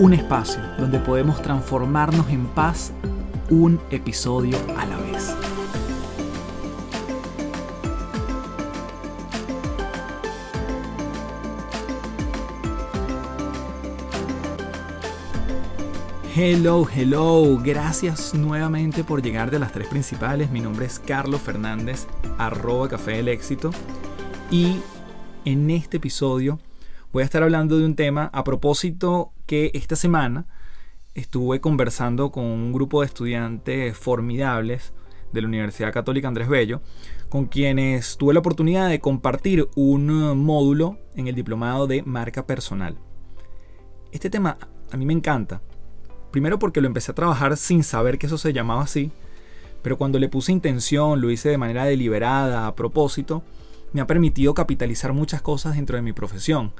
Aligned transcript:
Un 0.00 0.14
espacio 0.14 0.62
donde 0.78 0.98
podemos 0.98 1.42
transformarnos 1.42 2.30
en 2.30 2.46
paz 2.46 2.90
un 3.50 3.78
episodio 3.90 4.56
a 4.78 4.86
la 4.86 4.96
vez. 4.96 5.36
Hello, 16.34 16.88
hello, 16.90 17.58
gracias 17.62 18.32
nuevamente 18.32 19.04
por 19.04 19.20
llegar 19.20 19.50
de 19.50 19.58
las 19.58 19.70
tres 19.70 19.86
principales. 19.88 20.50
Mi 20.50 20.62
nombre 20.62 20.86
es 20.86 20.98
Carlos 20.98 21.42
Fernández, 21.42 22.06
arroba 22.38 22.88
café 22.88 23.18
del 23.18 23.28
éxito. 23.28 23.70
Y 24.50 24.80
en 25.44 25.68
este 25.68 25.98
episodio 25.98 26.58
voy 27.12 27.22
a 27.22 27.24
estar 27.24 27.42
hablando 27.42 27.76
de 27.76 27.84
un 27.84 27.96
tema 27.96 28.30
a 28.32 28.44
propósito 28.44 29.32
que 29.46 29.72
esta 29.74 29.96
semana 29.96 30.46
estuve 31.14 31.60
conversando 31.60 32.30
con 32.30 32.44
un 32.44 32.72
grupo 32.72 33.00
de 33.00 33.06
estudiantes 33.06 33.96
formidables 33.96 34.92
de 35.32 35.40
la 35.40 35.48
Universidad 35.48 35.92
Católica 35.92 36.28
Andrés 36.28 36.48
Bello, 36.48 36.82
con 37.28 37.46
quienes 37.46 38.16
tuve 38.16 38.34
la 38.34 38.40
oportunidad 38.40 38.88
de 38.88 39.00
compartir 39.00 39.68
un 39.74 40.38
módulo 40.44 40.98
en 41.16 41.26
el 41.26 41.34
diplomado 41.34 41.86
de 41.86 42.02
marca 42.02 42.46
personal. 42.46 42.96
Este 44.12 44.30
tema 44.30 44.58
a 44.90 44.96
mí 44.96 45.04
me 45.04 45.12
encanta. 45.12 45.62
Primero 46.30 46.60
porque 46.60 46.80
lo 46.80 46.86
empecé 46.86 47.10
a 47.10 47.16
trabajar 47.16 47.56
sin 47.56 47.82
saber 47.82 48.18
que 48.18 48.26
eso 48.26 48.38
se 48.38 48.52
llamaba 48.52 48.82
así, 48.82 49.10
pero 49.82 49.98
cuando 49.98 50.20
le 50.20 50.28
puse 50.28 50.52
intención, 50.52 51.20
lo 51.20 51.30
hice 51.30 51.48
de 51.48 51.58
manera 51.58 51.84
deliberada, 51.84 52.68
a 52.68 52.76
propósito, 52.76 53.42
me 53.92 54.00
ha 54.00 54.06
permitido 54.06 54.54
capitalizar 54.54 55.12
muchas 55.12 55.42
cosas 55.42 55.74
dentro 55.74 55.96
de 55.96 56.02
mi 56.02 56.12
profesión 56.12 56.72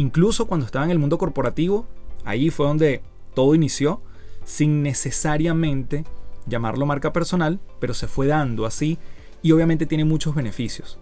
Incluso 0.00 0.46
cuando 0.46 0.66
estaba 0.66 0.84
en 0.84 0.90
el 0.90 0.98
mundo 0.98 1.18
corporativo, 1.18 1.86
ahí 2.24 2.50
fue 2.50 2.66
donde 2.66 3.02
todo 3.34 3.54
inició, 3.54 4.00
sin 4.44 4.82
necesariamente 4.82 6.04
llamarlo 6.46 6.86
marca 6.86 7.12
personal, 7.12 7.60
pero 7.80 7.94
se 7.94 8.08
fue 8.08 8.26
dando 8.26 8.64
así 8.66 8.98
y 9.42 9.52
obviamente 9.52 9.84
tiene 9.84 10.06
muchos 10.06 10.34
beneficios. 10.34 10.98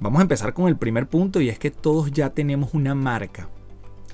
Vamos 0.00 0.20
a 0.20 0.22
empezar 0.22 0.54
con 0.54 0.68
el 0.68 0.76
primer 0.76 1.06
punto 1.06 1.40
y 1.40 1.48
es 1.48 1.58
que 1.58 1.70
todos 1.70 2.10
ya 2.10 2.30
tenemos 2.30 2.74
una 2.74 2.94
marca. 2.94 3.50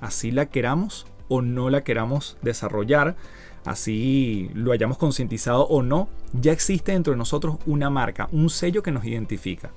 Así 0.01 0.31
la 0.31 0.47
queramos 0.47 1.07
o 1.29 1.41
no 1.41 1.71
la 1.71 1.85
queramos 1.85 2.37
desarrollar, 2.43 3.17
así 3.65 4.51
lo 4.55 4.73
hayamos 4.73 4.99
concientizado 4.99 5.69
o 5.69 5.83
no, 5.83 6.09
ya 6.33 6.51
existe 6.53 6.91
dentro 6.91 7.13
de 7.13 7.17
nosotros 7.17 7.59
una 7.67 7.91
marca, 7.91 8.29
un 8.33 8.51
sello 8.51 8.83
que 8.83 8.91
nos 8.91 9.05
identifica. 9.05 9.71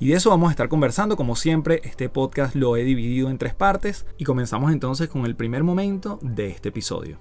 Y 0.00 0.08
de 0.08 0.14
eso 0.14 0.30
vamos 0.30 0.48
a 0.48 0.52
estar 0.52 0.68
conversando. 0.68 1.16
Como 1.16 1.34
siempre, 1.34 1.80
este 1.82 2.08
podcast 2.08 2.54
lo 2.54 2.76
he 2.76 2.84
dividido 2.84 3.30
en 3.30 3.38
tres 3.38 3.54
partes 3.54 4.06
y 4.16 4.24
comenzamos 4.24 4.72
entonces 4.72 5.08
con 5.08 5.26
el 5.26 5.34
primer 5.34 5.64
momento 5.64 6.20
de 6.22 6.50
este 6.50 6.68
episodio. 6.68 7.18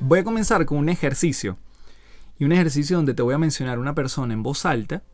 Voy 0.00 0.18
a 0.18 0.24
comenzar 0.24 0.66
con 0.66 0.78
un 0.78 0.88
ejercicio. 0.88 1.58
Y 2.38 2.44
un 2.44 2.50
ejercicio 2.50 2.96
donde 2.96 3.14
te 3.14 3.22
voy 3.22 3.34
a 3.34 3.38
mencionar 3.38 3.78
una 3.78 3.94
persona 3.94 4.34
en 4.34 4.42
voz 4.42 4.66
alta. 4.66 5.04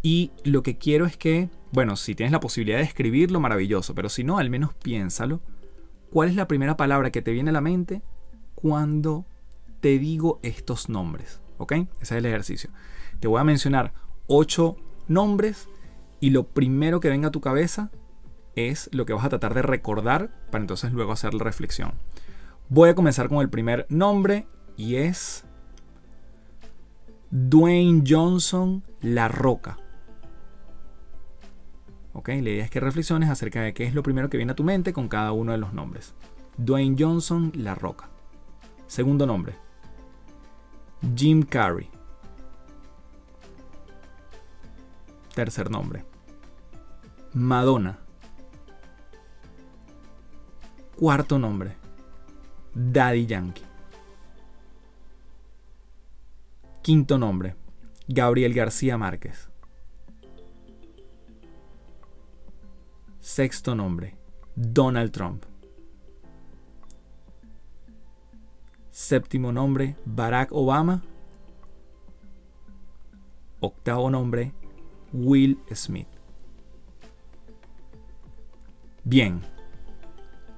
Y 0.00 0.30
lo 0.44 0.62
que 0.62 0.78
quiero 0.78 1.06
es 1.06 1.16
que, 1.16 1.50
bueno, 1.72 1.96
si 1.96 2.14
tienes 2.14 2.30
la 2.30 2.38
posibilidad 2.38 2.78
de 2.78 2.84
escribirlo, 2.84 3.40
maravilloso. 3.40 3.96
Pero 3.96 4.08
si 4.08 4.22
no, 4.22 4.38
al 4.38 4.48
menos 4.48 4.74
piénsalo. 4.74 5.40
¿Cuál 6.12 6.28
es 6.28 6.36
la 6.36 6.46
primera 6.46 6.76
palabra 6.76 7.10
que 7.10 7.20
te 7.20 7.32
viene 7.32 7.50
a 7.50 7.52
la 7.52 7.60
mente 7.60 8.02
cuando 8.54 9.26
te 9.80 9.98
digo 9.98 10.38
estos 10.44 10.88
nombres? 10.88 11.40
Ese 11.58 11.86
es 12.00 12.12
el 12.12 12.26
ejercicio. 12.26 12.70
Te 13.20 13.28
voy 13.28 13.40
a 13.40 13.44
mencionar 13.44 13.92
ocho 14.26 14.76
nombres 15.08 15.68
y 16.20 16.30
lo 16.30 16.44
primero 16.44 17.00
que 17.00 17.08
venga 17.08 17.28
a 17.28 17.32
tu 17.32 17.40
cabeza 17.40 17.90
es 18.54 18.88
lo 18.92 19.06
que 19.06 19.12
vas 19.12 19.24
a 19.24 19.28
tratar 19.28 19.54
de 19.54 19.62
recordar 19.62 20.30
para 20.50 20.62
entonces 20.62 20.92
luego 20.92 21.12
hacer 21.12 21.34
la 21.34 21.44
reflexión. 21.44 21.92
Voy 22.68 22.88
a 22.88 22.94
comenzar 22.94 23.28
con 23.28 23.38
el 23.38 23.50
primer 23.50 23.86
nombre 23.88 24.46
y 24.76 24.96
es 24.96 25.44
Dwayne 27.30 28.02
Johnson 28.06 28.82
La 29.00 29.28
Roca. 29.28 29.78
¿Ok? 32.12 32.28
La 32.28 32.50
idea 32.50 32.64
es 32.64 32.70
que 32.70 32.80
reflexiones 32.80 33.28
acerca 33.28 33.60
de 33.60 33.74
qué 33.74 33.84
es 33.84 33.94
lo 33.94 34.02
primero 34.02 34.30
que 34.30 34.38
viene 34.38 34.52
a 34.52 34.56
tu 34.56 34.64
mente 34.64 34.92
con 34.92 35.08
cada 35.08 35.32
uno 35.32 35.52
de 35.52 35.58
los 35.58 35.74
nombres. 35.74 36.14
Dwayne 36.56 36.96
Johnson 36.98 37.52
La 37.54 37.74
Roca. 37.74 38.08
Segundo 38.86 39.26
nombre, 39.26 39.54
Jim 41.14 41.42
Carrey. 41.42 41.88
Tercer 45.34 45.70
nombre. 45.70 46.04
Madonna. 47.34 47.98
Cuarto 50.96 51.38
nombre. 51.38 51.76
Daddy 52.74 53.26
Yankee. 53.26 53.62
Quinto 56.82 57.18
nombre. 57.18 57.56
Gabriel 58.08 58.54
García 58.54 58.96
Márquez. 58.96 59.50
Sexto 63.20 63.74
nombre. 63.74 64.16
Donald 64.54 65.12
Trump. 65.12 65.44
Séptimo 68.96 69.52
nombre, 69.52 69.94
Barack 70.06 70.52
Obama. 70.52 71.02
Octavo 73.60 74.08
nombre, 74.08 74.54
Will 75.12 75.58
Smith. 75.74 76.08
Bien, 79.04 79.42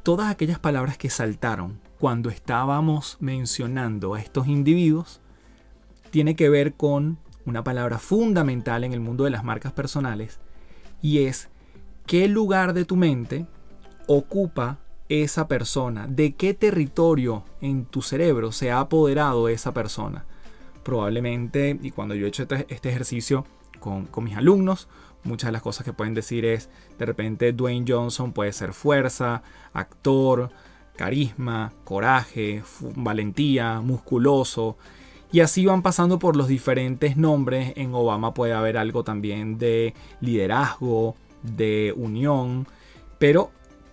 todas 0.05 0.31
aquellas 0.31 0.61
palabras 0.61 0.97
que 0.97 1.11
saltaron 1.11 1.81
cuando 1.99 2.31
estábamos 2.31 3.17
mencionando 3.19 4.15
a 4.15 4.21
estos 4.21 4.47
individuos 4.47 5.21
tiene 6.13 6.37
que 6.37 6.49
ver 6.49 6.75
con 6.75 7.19
una 7.45 7.65
palabra 7.65 7.99
fundamental 7.99 8.85
en 8.85 8.93
el 8.93 9.01
mundo 9.01 9.25
de 9.25 9.31
las 9.31 9.43
marcas 9.43 9.73
personales 9.73 10.39
y 11.03 11.25
es 11.25 11.49
qué 12.07 12.29
lugar 12.29 12.73
de 12.73 12.85
tu 12.85 12.95
mente 12.95 13.49
ocupa 14.07 14.79
esa 15.09 15.49
persona, 15.49 16.07
de 16.07 16.35
qué 16.35 16.55
territorio 16.55 17.45
en 17.61 17.85
tu 17.85 18.03
cerebro 18.03 18.53
se 18.53 18.71
ha 18.71 18.81
apoderado 18.81 19.49
esa 19.49 19.73
persona. 19.73 20.25
Probablemente, 20.83 21.79
y 21.83 21.91
cuando 21.91 22.15
yo 22.15 22.27
he 22.27 22.29
hecho 22.29 22.43
este, 22.43 22.67
este 22.69 22.89
ejercicio 22.91 23.45
con, 23.79 24.09
mis 24.23 24.37
alumnos, 24.37 24.89
muchas 25.25 25.49
de 25.49 25.53
las 25.53 25.63
cosas 25.63 25.85
que 25.85 25.93
pueden 25.93 26.15
decir 26.15 26.45
es, 26.45 26.69
de 26.99 27.07
repente 27.07 27.53
Dwayne 27.53 27.87
Johnson 27.87 28.33
puede 28.33 28.53
ser 28.53 28.73
fuerza, 28.73 29.43
actor, 29.73 30.51
carisma, 30.97 31.73
coraje, 31.85 32.63
valentía, 32.97 33.81
musculoso. 33.81 34.77
Y 35.31 35.41
así 35.41 35.67
van 35.67 35.83
pasando 35.83 36.19
por 36.19 36.37
los 36.37 36.49
diferentes 36.49 37.17
nombres. 37.17 37.75
En 37.77 37.95
Obama 37.95 38.35
puede 38.35 38.55
haber 38.55 38.79
algo 38.79 39.05
también 39.05 39.59
de 39.59 39.95
liderazgo, 40.21 41.17
de 41.43 41.95
unión. 41.97 42.67
Pero 43.19 43.51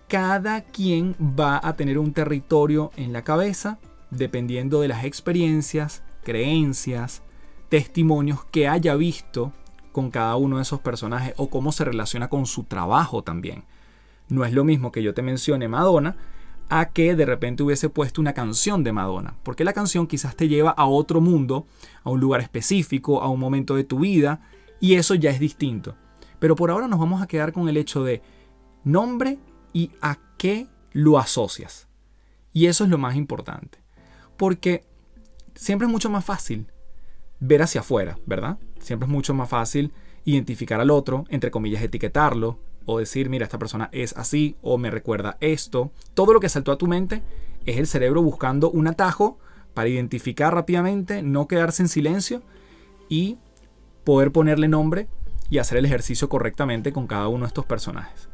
cada 0.08 0.62
quien 0.62 1.16
va 1.20 1.60
a 1.62 1.74
tener 1.74 1.98
un 1.98 2.12
territorio 2.12 2.90
en 2.96 3.12
la 3.12 3.22
cabeza 3.22 3.78
dependiendo 4.10 4.80
de 4.80 4.88
las 4.88 5.04
experiencias, 5.04 6.02
creencias, 6.22 7.22
testimonios 7.68 8.44
que 8.44 8.68
haya 8.68 8.94
visto 8.94 9.52
con 9.92 10.10
cada 10.10 10.36
uno 10.36 10.56
de 10.56 10.62
esos 10.62 10.80
personajes 10.80 11.34
o 11.36 11.50
cómo 11.50 11.72
se 11.72 11.84
relaciona 11.84 12.28
con 12.28 12.46
su 12.46 12.64
trabajo 12.64 13.22
también. 13.22 13.64
No 14.28 14.44
es 14.44 14.52
lo 14.52 14.64
mismo 14.64 14.92
que 14.92 15.02
yo 15.02 15.14
te 15.14 15.22
mencione 15.22 15.68
Madonna 15.68 16.16
a 16.68 16.90
que 16.90 17.14
de 17.14 17.26
repente 17.26 17.62
hubiese 17.62 17.88
puesto 17.88 18.20
una 18.20 18.32
canción 18.32 18.82
de 18.82 18.92
Madonna, 18.92 19.36
porque 19.42 19.64
la 19.64 19.72
canción 19.72 20.06
quizás 20.06 20.34
te 20.34 20.48
lleva 20.48 20.70
a 20.70 20.86
otro 20.86 21.20
mundo, 21.20 21.66
a 22.02 22.10
un 22.10 22.20
lugar 22.20 22.40
específico, 22.40 23.22
a 23.22 23.28
un 23.28 23.38
momento 23.38 23.76
de 23.76 23.84
tu 23.84 24.00
vida, 24.00 24.40
y 24.80 24.94
eso 24.94 25.14
ya 25.14 25.30
es 25.30 25.38
distinto. 25.38 25.94
Pero 26.38 26.56
por 26.56 26.70
ahora 26.70 26.88
nos 26.88 26.98
vamos 26.98 27.22
a 27.22 27.28
quedar 27.28 27.52
con 27.52 27.68
el 27.68 27.76
hecho 27.76 28.02
de 28.02 28.20
nombre 28.84 29.38
y 29.76 29.90
a 30.00 30.16
qué 30.38 30.68
lo 30.92 31.18
asocias. 31.18 31.86
Y 32.54 32.64
eso 32.64 32.84
es 32.84 32.88
lo 32.88 32.96
más 32.96 33.14
importante. 33.14 33.78
Porque 34.38 34.86
siempre 35.54 35.84
es 35.84 35.92
mucho 35.92 36.08
más 36.08 36.24
fácil 36.24 36.72
ver 37.40 37.60
hacia 37.60 37.82
afuera, 37.82 38.18
¿verdad? 38.24 38.56
Siempre 38.78 39.06
es 39.06 39.12
mucho 39.12 39.34
más 39.34 39.50
fácil 39.50 39.92
identificar 40.24 40.80
al 40.80 40.90
otro, 40.90 41.24
entre 41.28 41.50
comillas, 41.50 41.82
etiquetarlo, 41.82 42.58
o 42.86 42.98
decir, 42.98 43.28
mira, 43.28 43.44
esta 43.44 43.58
persona 43.58 43.90
es 43.92 44.16
así 44.16 44.56
o 44.62 44.78
me 44.78 44.90
recuerda 44.90 45.36
esto. 45.42 45.92
Todo 46.14 46.32
lo 46.32 46.40
que 46.40 46.48
saltó 46.48 46.72
a 46.72 46.78
tu 46.78 46.86
mente 46.86 47.22
es 47.66 47.76
el 47.76 47.86
cerebro 47.86 48.22
buscando 48.22 48.70
un 48.70 48.86
atajo 48.86 49.38
para 49.74 49.90
identificar 49.90 50.54
rápidamente, 50.54 51.22
no 51.22 51.48
quedarse 51.48 51.82
en 51.82 51.90
silencio 51.90 52.42
y 53.10 53.36
poder 54.04 54.32
ponerle 54.32 54.68
nombre 54.68 55.06
y 55.50 55.58
hacer 55.58 55.76
el 55.76 55.84
ejercicio 55.84 56.30
correctamente 56.30 56.94
con 56.94 57.06
cada 57.06 57.28
uno 57.28 57.44
de 57.44 57.48
estos 57.48 57.66
personajes. 57.66 58.30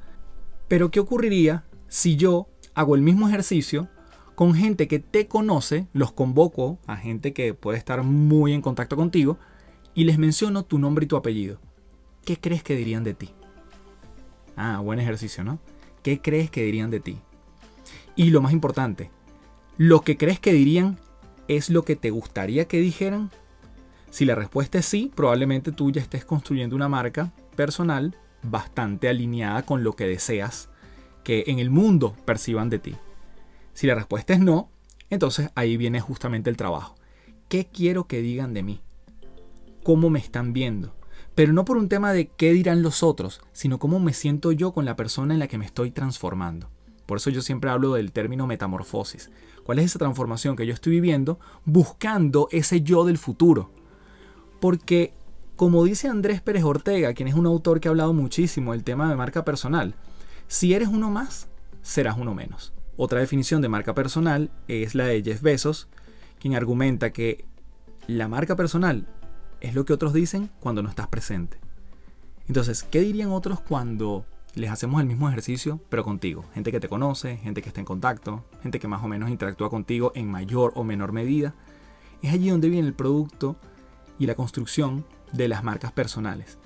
Pero 0.73 0.91
¿qué 0.91 1.01
ocurriría 1.01 1.65
si 1.87 2.17
yo 2.17 2.49
hago 2.73 2.95
el 2.95 3.03
mismo 3.03 3.29
ejercicio 3.29 3.91
con 4.35 4.55
gente 4.55 4.89
que 4.89 5.01
te 5.01 5.29
conoce, 5.29 5.87
los 5.93 6.13
convoco 6.13 6.79
a 6.87 6.97
gente 6.97 7.35
que 7.35 7.53
puede 7.53 7.77
estar 7.77 8.03
muy 8.05 8.55
en 8.55 8.63
contacto 8.63 8.97
contigo 8.97 9.37
y 9.95 10.05
les 10.05 10.17
menciono 10.17 10.65
tu 10.65 10.79
nombre 10.79 11.05
y 11.05 11.09
tu 11.09 11.17
apellido? 11.17 11.61
¿Qué 12.25 12.39
crees 12.39 12.63
que 12.63 12.75
dirían 12.75 13.05
de 13.05 13.13
ti? 13.13 13.35
Ah, 14.57 14.81
buen 14.81 14.99
ejercicio, 14.99 15.45
¿no? 15.45 15.59
¿Qué 16.03 16.23
crees 16.23 16.51
que 16.51 16.63
dirían 16.63 16.91
de 16.91 17.01
ti? 17.01 17.19
Y 18.17 18.31
lo 18.31 18.41
más 18.41 18.55
importante, 18.55 19.11
¿lo 19.77 20.01
que 20.01 20.17
crees 20.17 20.41
que 20.41 20.55
dirían 20.55 20.99
es 21.49 21.69
lo 21.69 21.85
que 21.85 21.97
te 21.97 22.09
gustaría 22.09 22.67
que 22.67 22.81
dijeran? 22.81 23.31
Si 24.09 24.25
la 24.25 24.37
respuesta 24.37 24.79
es 24.79 24.87
sí, 24.87 25.13
probablemente 25.15 25.71
tú 25.71 25.91
ya 25.91 26.01
estés 26.01 26.25
construyendo 26.25 26.75
una 26.75 26.89
marca 26.89 27.31
personal 27.57 28.17
bastante 28.43 29.09
alineada 29.09 29.65
con 29.65 29.85
lo 29.85 29.95
que 29.95 30.07
deseas 30.07 30.69
que 31.25 31.45
en 31.47 31.59
el 31.59 31.71
mundo 31.71 32.15
perciban 32.25 32.71
de 32.71 32.79
ti. 32.79 32.97
Si 33.75 33.87
la 33.87 33.95
respuesta 33.95 34.35
es 34.35 34.41
no, 34.41 34.71
entonces 35.11 35.51
ahí 35.55 35.77
viene 35.77 36.01
justamente 36.01 36.51
el 36.51 36.57
trabajo. 36.57 36.97
¿Qué 37.49 37.67
quiero 37.67 38.07
que 38.07 38.23
digan 38.23 38.55
de 38.55 38.63
mí? 38.63 38.81
¿Cómo 39.83 40.11
me 40.11 40.19
están 40.19 40.53
viendo? 40.53 40.95
Pero 41.35 41.53
no 41.53 41.65
por 41.65 41.77
un 41.77 41.89
tema 41.89 42.13
de 42.13 42.29
qué 42.29 42.53
dirán 42.53 42.83
los 42.83 43.03
otros, 43.03 43.41
sino 43.53 43.79
cómo 43.79 43.99
me 44.01 44.13
siento 44.13 44.53
yo 44.53 44.73
con 44.73 44.85
la 44.85 44.97
persona 44.97 45.33
en 45.35 45.41
la 45.41 45.49
que 45.49 45.59
me 45.59 45.65
estoy 45.65 45.91
transformando. 45.91 46.71
Por 47.07 47.19
eso 47.19 47.31
yo 47.31 47.43
siempre 47.43 47.71
hablo 47.71 47.95
del 47.95 48.13
término 48.13 48.47
metamorfosis. 48.47 49.31
¿Cuál 49.65 49.79
es 49.79 49.87
esa 49.87 49.99
transformación 49.99 50.57
que 50.57 50.67
yo 50.67 50.75
estoy 50.75 50.93
viviendo 50.93 51.39
buscando 51.65 52.49
ese 52.51 52.83
yo 52.83 53.05
del 53.05 53.19
futuro? 53.19 53.71
Porque, 54.61 55.15
como 55.63 55.85
dice 55.85 56.09
Andrés 56.09 56.41
Pérez 56.41 56.65
Ortega, 56.65 57.15
quien 57.15 57.29
es 57.29 57.37
un 57.37 57.47
autor 57.47 57.79
que 57.79 57.87
ha 57.87 57.93
hablado 57.93 58.13
muchísimo 58.13 58.73
del 58.73 58.83
tema 58.83 59.09
de 59.09 59.15
marca 59.15 59.45
personal, 59.45 59.95
si 60.49 60.75
eres 60.75 60.89
uno 60.89 61.09
más, 61.09 61.47
serás 61.83 62.19
uno 62.19 62.35
menos. 62.35 62.73
Otra 62.97 63.21
definición 63.21 63.63
de 63.63 63.69
marca 63.69 63.95
personal 63.95 64.51
es 64.67 64.97
la 64.97 65.05
de 65.05 65.23
Jeff 65.23 65.41
Bezos, 65.41 65.87
quien 66.41 66.57
argumenta 66.57 67.13
que 67.13 67.45
la 68.09 68.27
marca 68.27 68.57
personal 68.57 69.07
es 69.61 69.77
lo 69.77 69.85
que 69.85 69.93
otros 69.93 70.13
dicen 70.13 70.51
cuando 70.59 70.83
no 70.83 70.89
estás 70.89 71.07
presente. 71.07 71.61
Entonces, 72.49 72.83
¿qué 72.83 72.99
dirían 72.99 73.31
otros 73.31 73.61
cuando 73.61 74.27
les 74.57 74.69
hacemos 74.69 75.01
el 75.01 75.07
mismo 75.07 75.29
ejercicio, 75.29 75.79
pero 75.89 76.03
contigo? 76.03 76.45
Gente 76.55 76.73
que 76.73 76.81
te 76.81 76.89
conoce, 76.89 77.37
gente 77.37 77.63
que 77.63 77.69
está 77.69 77.79
en 77.79 77.87
contacto, 77.87 78.45
gente 78.65 78.81
que 78.81 78.89
más 78.89 79.05
o 79.05 79.07
menos 79.07 79.31
interactúa 79.31 79.71
contigo 79.71 80.11
en 80.17 80.29
mayor 80.29 80.73
o 80.75 80.83
menor 80.83 81.13
medida. 81.13 81.55
Es 82.21 82.33
allí 82.33 82.51
donde 82.51 82.69
viene 82.69 82.89
el 82.89 82.95
producto 82.95 83.55
y 84.19 84.27
la 84.27 84.35
construcción 84.35 85.05
de 85.33 85.49
las 85.49 85.65
marcas 85.65 85.93
personales. 85.93 86.59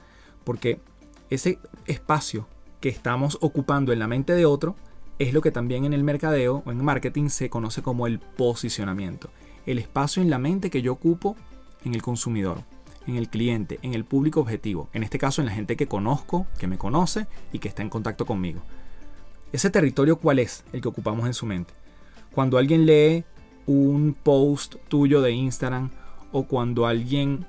Porque 0.45 0.81
ese 1.31 1.59
espacio 1.87 2.47
que 2.81 2.89
estamos 2.89 3.39
ocupando 3.41 3.93
en 3.93 3.99
la 3.99 4.09
mente 4.09 4.35
de 4.35 4.47
otro 4.47 4.77
es 5.19 5.33
lo 5.33 5.41
que 5.41 5.51
también 5.51 5.85
en 5.85 5.93
el 5.93 6.05
mercadeo 6.05 6.63
o 6.67 6.71
en 6.71 6.85
marketing 6.85 7.29
se 7.29 7.49
conoce 7.49 7.83
como 7.83 8.07
el 8.07 8.19
posicionamiento. 8.19 9.31
El 9.65 9.79
espacio 9.79 10.23
en 10.23 10.31
la 10.31 10.39
mente 10.39 10.71
que 10.71 10.83
yo 10.83 10.93
ocupo 10.93 11.37
en 11.85 11.95
el 11.95 12.03
consumidor 12.03 12.63
en 13.07 13.17
el 13.17 13.29
cliente, 13.29 13.79
en 13.83 13.95
el 13.95 14.05
público 14.05 14.41
objetivo, 14.41 14.89
en 14.93 15.03
este 15.03 15.19
caso 15.19 15.41
en 15.41 15.47
la 15.47 15.55
gente 15.55 15.77
que 15.77 15.87
conozco, 15.87 16.47
que 16.59 16.67
me 16.67 16.79
conoce 16.79 17.27
y 17.53 17.59
que 17.59 17.69
está 17.69 17.83
en 17.83 17.91
contacto 17.91 18.27
conmigo. 18.27 18.63
¿Ese 19.53 19.71
territorio 19.71 20.17
cuál 20.17 20.39
es 20.39 20.65
el 20.73 20.81
que 20.81 20.89
ocupamos 20.89 21.27
en 21.27 21.35
su 21.35 21.47
mente? 21.47 21.73
Cuando 22.33 22.59
alguien 22.59 22.85
lee 22.85 23.25
un 23.67 24.17
post 24.21 24.77
tuyo 24.89 25.23
de 25.23 25.33
Instagram 25.33 25.91
o 26.33 26.45
cuando 26.45 26.87
alguien 26.87 27.47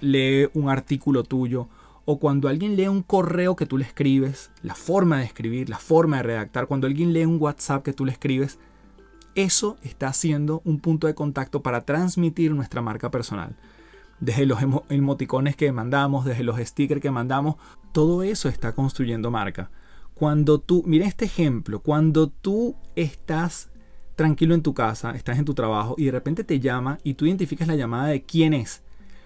lee 0.00 0.48
un 0.54 0.68
artículo 0.68 1.24
tuyo 1.24 1.68
o 2.04 2.18
cuando 2.18 2.48
alguien 2.48 2.76
lee 2.76 2.88
un 2.88 3.02
correo 3.02 3.54
que 3.54 3.66
tú 3.66 3.76
le 3.76 3.84
escribes, 3.84 4.50
la 4.62 4.74
forma 4.74 5.18
de 5.18 5.24
escribir, 5.24 5.68
la 5.68 5.78
forma 5.78 6.18
de 6.18 6.22
redactar, 6.22 6.66
cuando 6.66 6.86
alguien 6.86 7.12
lee 7.12 7.24
un 7.24 7.40
WhatsApp 7.40 7.82
que 7.82 7.92
tú 7.92 8.06
le 8.06 8.12
escribes, 8.12 8.58
eso 9.34 9.76
está 9.82 10.12
siendo 10.12 10.62
un 10.64 10.80
punto 10.80 11.06
de 11.06 11.14
contacto 11.14 11.62
para 11.62 11.82
transmitir 11.82 12.54
nuestra 12.54 12.80
marca 12.80 13.10
personal 13.10 13.56
desde 14.20 14.46
los 14.46 14.58
emoticones 14.88 15.56
que 15.56 15.70
mandamos, 15.72 16.24
desde 16.24 16.42
los 16.42 16.58
stickers 16.58 17.00
que 17.00 17.10
mandamos, 17.10 17.56
todo 17.92 18.22
eso 18.22 18.48
está 18.48 18.74
construyendo 18.74 19.30
marca. 19.30 19.70
Cuando 20.14 20.58
tú, 20.60 20.82
mira 20.86 21.06
este 21.06 21.26
ejemplo, 21.26 21.80
cuando 21.80 22.28
tú 22.28 22.74
estás 22.96 23.70
tranquilo 24.16 24.54
en 24.54 24.62
tu 24.62 24.74
casa, 24.74 25.12
estás 25.12 25.38
en 25.38 25.44
tu 25.44 25.54
trabajo 25.54 25.94
y 25.96 26.06
de 26.06 26.10
repente 26.10 26.42
te 26.42 26.58
llama 26.58 26.98
y 27.04 27.14
tú 27.14 27.26
identificas 27.26 27.68
la 27.68 27.76
llamada 27.76 28.08
de 28.08 28.24
quién 28.24 28.52
es, 28.54 28.82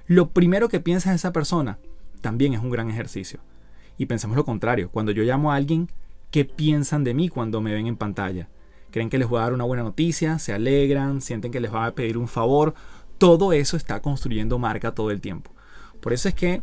lo 0.06 0.31
primero 0.31 0.69
que 0.69 0.81
piensas 0.81 1.10
en 1.10 1.14
esa 1.14 1.32
persona 1.32 1.78
también 2.20 2.54
es 2.54 2.60
un 2.60 2.70
gran 2.70 2.90
ejercicio. 2.90 3.40
Y 3.99 4.06
pensemos 4.06 4.37
lo 4.37 4.44
contrario, 4.44 4.90
cuando 4.90 5.12
yo 5.12 5.22
llamo 5.22 5.52
a 5.52 5.56
alguien, 5.56 5.88
¿qué 6.31 6.44
piensan 6.44 7.04
de 7.04 7.14
mí 7.14 7.28
cuando 7.28 7.60
me 7.60 7.72
ven 7.72 7.87
en 7.87 7.96
pantalla? 7.96 8.49
¿Creen 8.90 9.10
que 9.10 9.19
les 9.19 9.28
voy 9.28 9.38
a 9.38 9.43
dar 9.43 9.52
una 9.54 9.64
buena 9.64 9.82
noticia? 9.82 10.38
¿Se 10.38 10.52
alegran? 10.52 11.20
¿Sienten 11.20 11.50
que 11.50 11.60
les 11.60 11.72
va 11.72 11.87
a 11.87 11.94
pedir 11.94 12.19
un 12.19 12.28
favor? 12.28 12.75
todo 13.22 13.52
eso 13.52 13.76
está 13.76 14.02
construyendo 14.02 14.58
marca 14.58 14.96
todo 14.96 15.12
el 15.12 15.20
tiempo. 15.20 15.52
Por 16.00 16.12
eso 16.12 16.26
es 16.26 16.34
que 16.34 16.60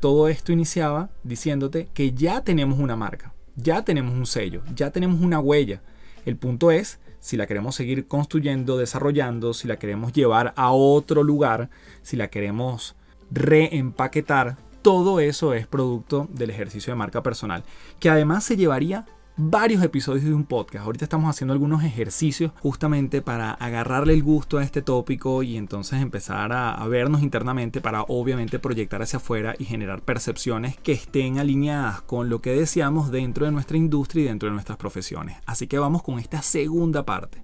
todo 0.00 0.26
esto 0.26 0.50
iniciaba 0.50 1.08
diciéndote 1.22 1.88
que 1.94 2.10
ya 2.10 2.40
tenemos 2.40 2.80
una 2.80 2.96
marca, 2.96 3.32
ya 3.54 3.84
tenemos 3.84 4.12
un 4.14 4.26
sello, 4.26 4.64
ya 4.74 4.90
tenemos 4.90 5.20
una 5.20 5.38
huella. 5.38 5.82
El 6.24 6.36
punto 6.36 6.70
es 6.70 6.98
si 7.20 7.36
la 7.36 7.46
queremos 7.46 7.74
seguir 7.74 8.06
construyendo, 8.06 8.78
desarrollando, 8.78 9.54
si 9.54 9.68
la 9.68 9.78
queremos 9.78 10.12
llevar 10.12 10.52
a 10.56 10.72
otro 10.72 11.22
lugar, 11.22 11.70
si 12.02 12.16
la 12.16 12.28
queremos 12.28 12.96
reempaquetar, 13.30 14.56
todo 14.82 15.20
eso 15.20 15.52
es 15.52 15.66
producto 15.66 16.26
del 16.30 16.50
ejercicio 16.50 16.92
de 16.92 16.96
marca 16.96 17.22
personal, 17.22 17.62
que 17.98 18.08
además 18.08 18.44
se 18.44 18.56
llevaría 18.56 19.06
varios 19.42 19.82
episodios 19.82 20.26
de 20.26 20.34
un 20.34 20.44
podcast. 20.44 20.84
Ahorita 20.84 21.06
estamos 21.06 21.30
haciendo 21.30 21.54
algunos 21.54 21.82
ejercicios 21.82 22.52
justamente 22.60 23.22
para 23.22 23.52
agarrarle 23.52 24.12
el 24.12 24.22
gusto 24.22 24.58
a 24.58 24.62
este 24.62 24.82
tópico 24.82 25.42
y 25.42 25.56
entonces 25.56 26.02
empezar 26.02 26.52
a, 26.52 26.86
vernos 26.90 27.22
internamente 27.22 27.80
para 27.80 28.02
obviamente 28.02 28.58
proyectar 28.58 29.00
hacia 29.00 29.18
afuera 29.18 29.54
y 29.58 29.64
generar 29.64 30.02
percepciones 30.02 30.76
que 30.76 30.92
estén 30.92 31.38
alineadas 31.38 32.02
con 32.02 32.28
lo 32.28 32.42
que 32.42 32.52
deseamos 32.52 33.10
dentro 33.10 33.46
de 33.46 33.52
nuestra 33.52 33.76
industria 33.76 34.24
y 34.24 34.28
dentro 34.28 34.48
de 34.48 34.52
nuestras 34.52 34.76
profesiones. 34.76 35.38
Así 35.46 35.68
que 35.68 35.78
vamos 35.78 36.02
con 36.02 36.18
esta 36.18 36.42
segunda 36.42 37.06
parte. 37.06 37.42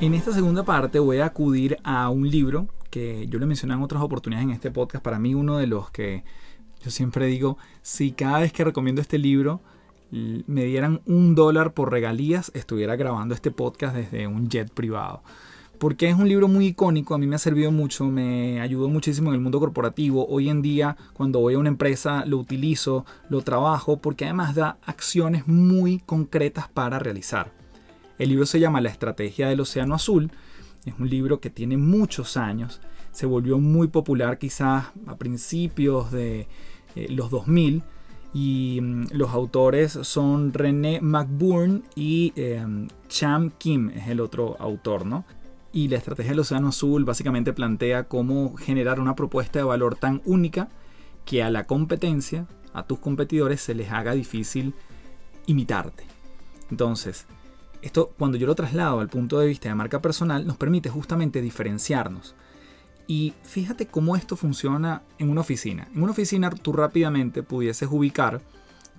En 0.00 0.14
esta 0.14 0.32
segunda 0.32 0.64
parte 0.64 0.98
voy 0.98 1.18
a 1.18 1.26
acudir 1.26 1.78
a 1.84 2.10
un 2.10 2.28
libro 2.28 2.66
que 2.90 3.26
yo 3.28 3.38
le 3.38 3.46
mencioné 3.46 3.74
en 3.74 3.82
otras 3.82 4.02
oportunidades 4.02 4.44
en 4.48 4.52
este 4.52 4.70
podcast. 4.70 5.02
Para 5.02 5.20
mí 5.20 5.34
uno 5.34 5.56
de 5.56 5.68
los 5.68 5.90
que 5.90 6.24
yo 6.84 6.90
siempre 6.90 7.26
digo, 7.26 7.58
si 7.82 8.12
cada 8.12 8.40
vez 8.40 8.52
que 8.52 8.64
recomiendo 8.64 9.00
este 9.00 9.18
libro 9.18 9.60
me 10.10 10.64
dieran 10.64 11.00
un 11.06 11.34
dólar 11.34 11.72
por 11.72 11.90
regalías, 11.90 12.50
estuviera 12.54 12.96
grabando 12.96 13.34
este 13.34 13.50
podcast 13.50 13.96
desde 13.96 14.26
un 14.26 14.48
jet 14.48 14.70
privado. 14.70 15.22
Porque 15.78 16.08
es 16.08 16.14
un 16.14 16.28
libro 16.28 16.46
muy 16.48 16.66
icónico, 16.66 17.14
a 17.14 17.18
mí 17.18 17.26
me 17.26 17.34
ha 17.34 17.40
servido 17.40 17.72
mucho, 17.72 18.04
me 18.04 18.60
ayudó 18.60 18.88
muchísimo 18.88 19.30
en 19.30 19.36
el 19.36 19.40
mundo 19.40 19.58
corporativo. 19.58 20.26
Hoy 20.28 20.48
en 20.48 20.62
día, 20.62 20.96
cuando 21.14 21.40
voy 21.40 21.54
a 21.54 21.58
una 21.58 21.70
empresa, 21.70 22.24
lo 22.26 22.38
utilizo, 22.38 23.04
lo 23.30 23.42
trabajo, 23.42 23.96
porque 23.96 24.26
además 24.26 24.54
da 24.54 24.76
acciones 24.84 25.48
muy 25.48 25.98
concretas 25.98 26.68
para 26.68 26.98
realizar. 26.98 27.50
El 28.18 28.28
libro 28.28 28.46
se 28.46 28.60
llama 28.60 28.80
La 28.80 28.90
Estrategia 28.90 29.48
del 29.48 29.60
Océano 29.60 29.94
Azul. 29.94 30.30
Es 30.84 30.94
un 30.98 31.08
libro 31.08 31.40
que 31.40 31.50
tiene 31.50 31.76
muchos 31.76 32.36
años. 32.36 32.80
Se 33.10 33.26
volvió 33.26 33.58
muy 33.58 33.88
popular 33.88 34.38
quizás 34.38 34.86
a 35.06 35.16
principios 35.16 36.12
de, 36.12 36.46
eh, 36.96 37.06
los 37.10 37.30
2000 37.30 37.82
y 38.34 38.80
mm, 38.80 39.06
los 39.12 39.30
autores 39.30 39.92
son 40.02 40.52
René 40.52 41.00
McBurn 41.00 41.84
y 41.94 42.32
em, 42.36 42.88
Cham 43.08 43.50
Kim 43.58 43.90
es 43.90 44.08
el 44.08 44.20
otro 44.20 44.56
autor, 44.58 45.06
¿no? 45.06 45.24
Y 45.72 45.88
la 45.88 45.96
estrategia 45.96 46.32
del 46.32 46.40
Océano 46.40 46.68
Azul 46.68 47.04
básicamente 47.04 47.52
plantea 47.52 48.04
cómo 48.04 48.56
generar 48.56 49.00
una 49.00 49.16
propuesta 49.16 49.58
de 49.58 49.64
valor 49.64 49.96
tan 49.96 50.20
única 50.24 50.68
que 51.24 51.42
a 51.42 51.50
la 51.50 51.66
competencia, 51.66 52.46
a 52.74 52.86
tus 52.86 52.98
competidores, 52.98 53.60
se 53.60 53.74
les 53.74 53.90
haga 53.90 54.12
difícil 54.12 54.74
imitarte. 55.46 56.04
Entonces, 56.70 57.26
esto 57.80 58.12
cuando 58.18 58.38
yo 58.38 58.46
lo 58.46 58.54
traslado 58.54 59.00
al 59.00 59.08
punto 59.08 59.38
de 59.38 59.46
vista 59.46 59.68
de 59.68 59.74
marca 59.74 60.00
personal, 60.00 60.46
nos 60.46 60.56
permite 60.56 60.90
justamente 60.90 61.40
diferenciarnos. 61.40 62.34
Y 63.12 63.34
fíjate 63.42 63.88
cómo 63.88 64.16
esto 64.16 64.36
funciona 64.36 65.02
en 65.18 65.28
una 65.28 65.42
oficina. 65.42 65.86
En 65.94 66.02
una 66.02 66.12
oficina 66.12 66.48
tú 66.48 66.72
rápidamente 66.72 67.42
pudieses 67.42 67.86
ubicar 67.92 68.40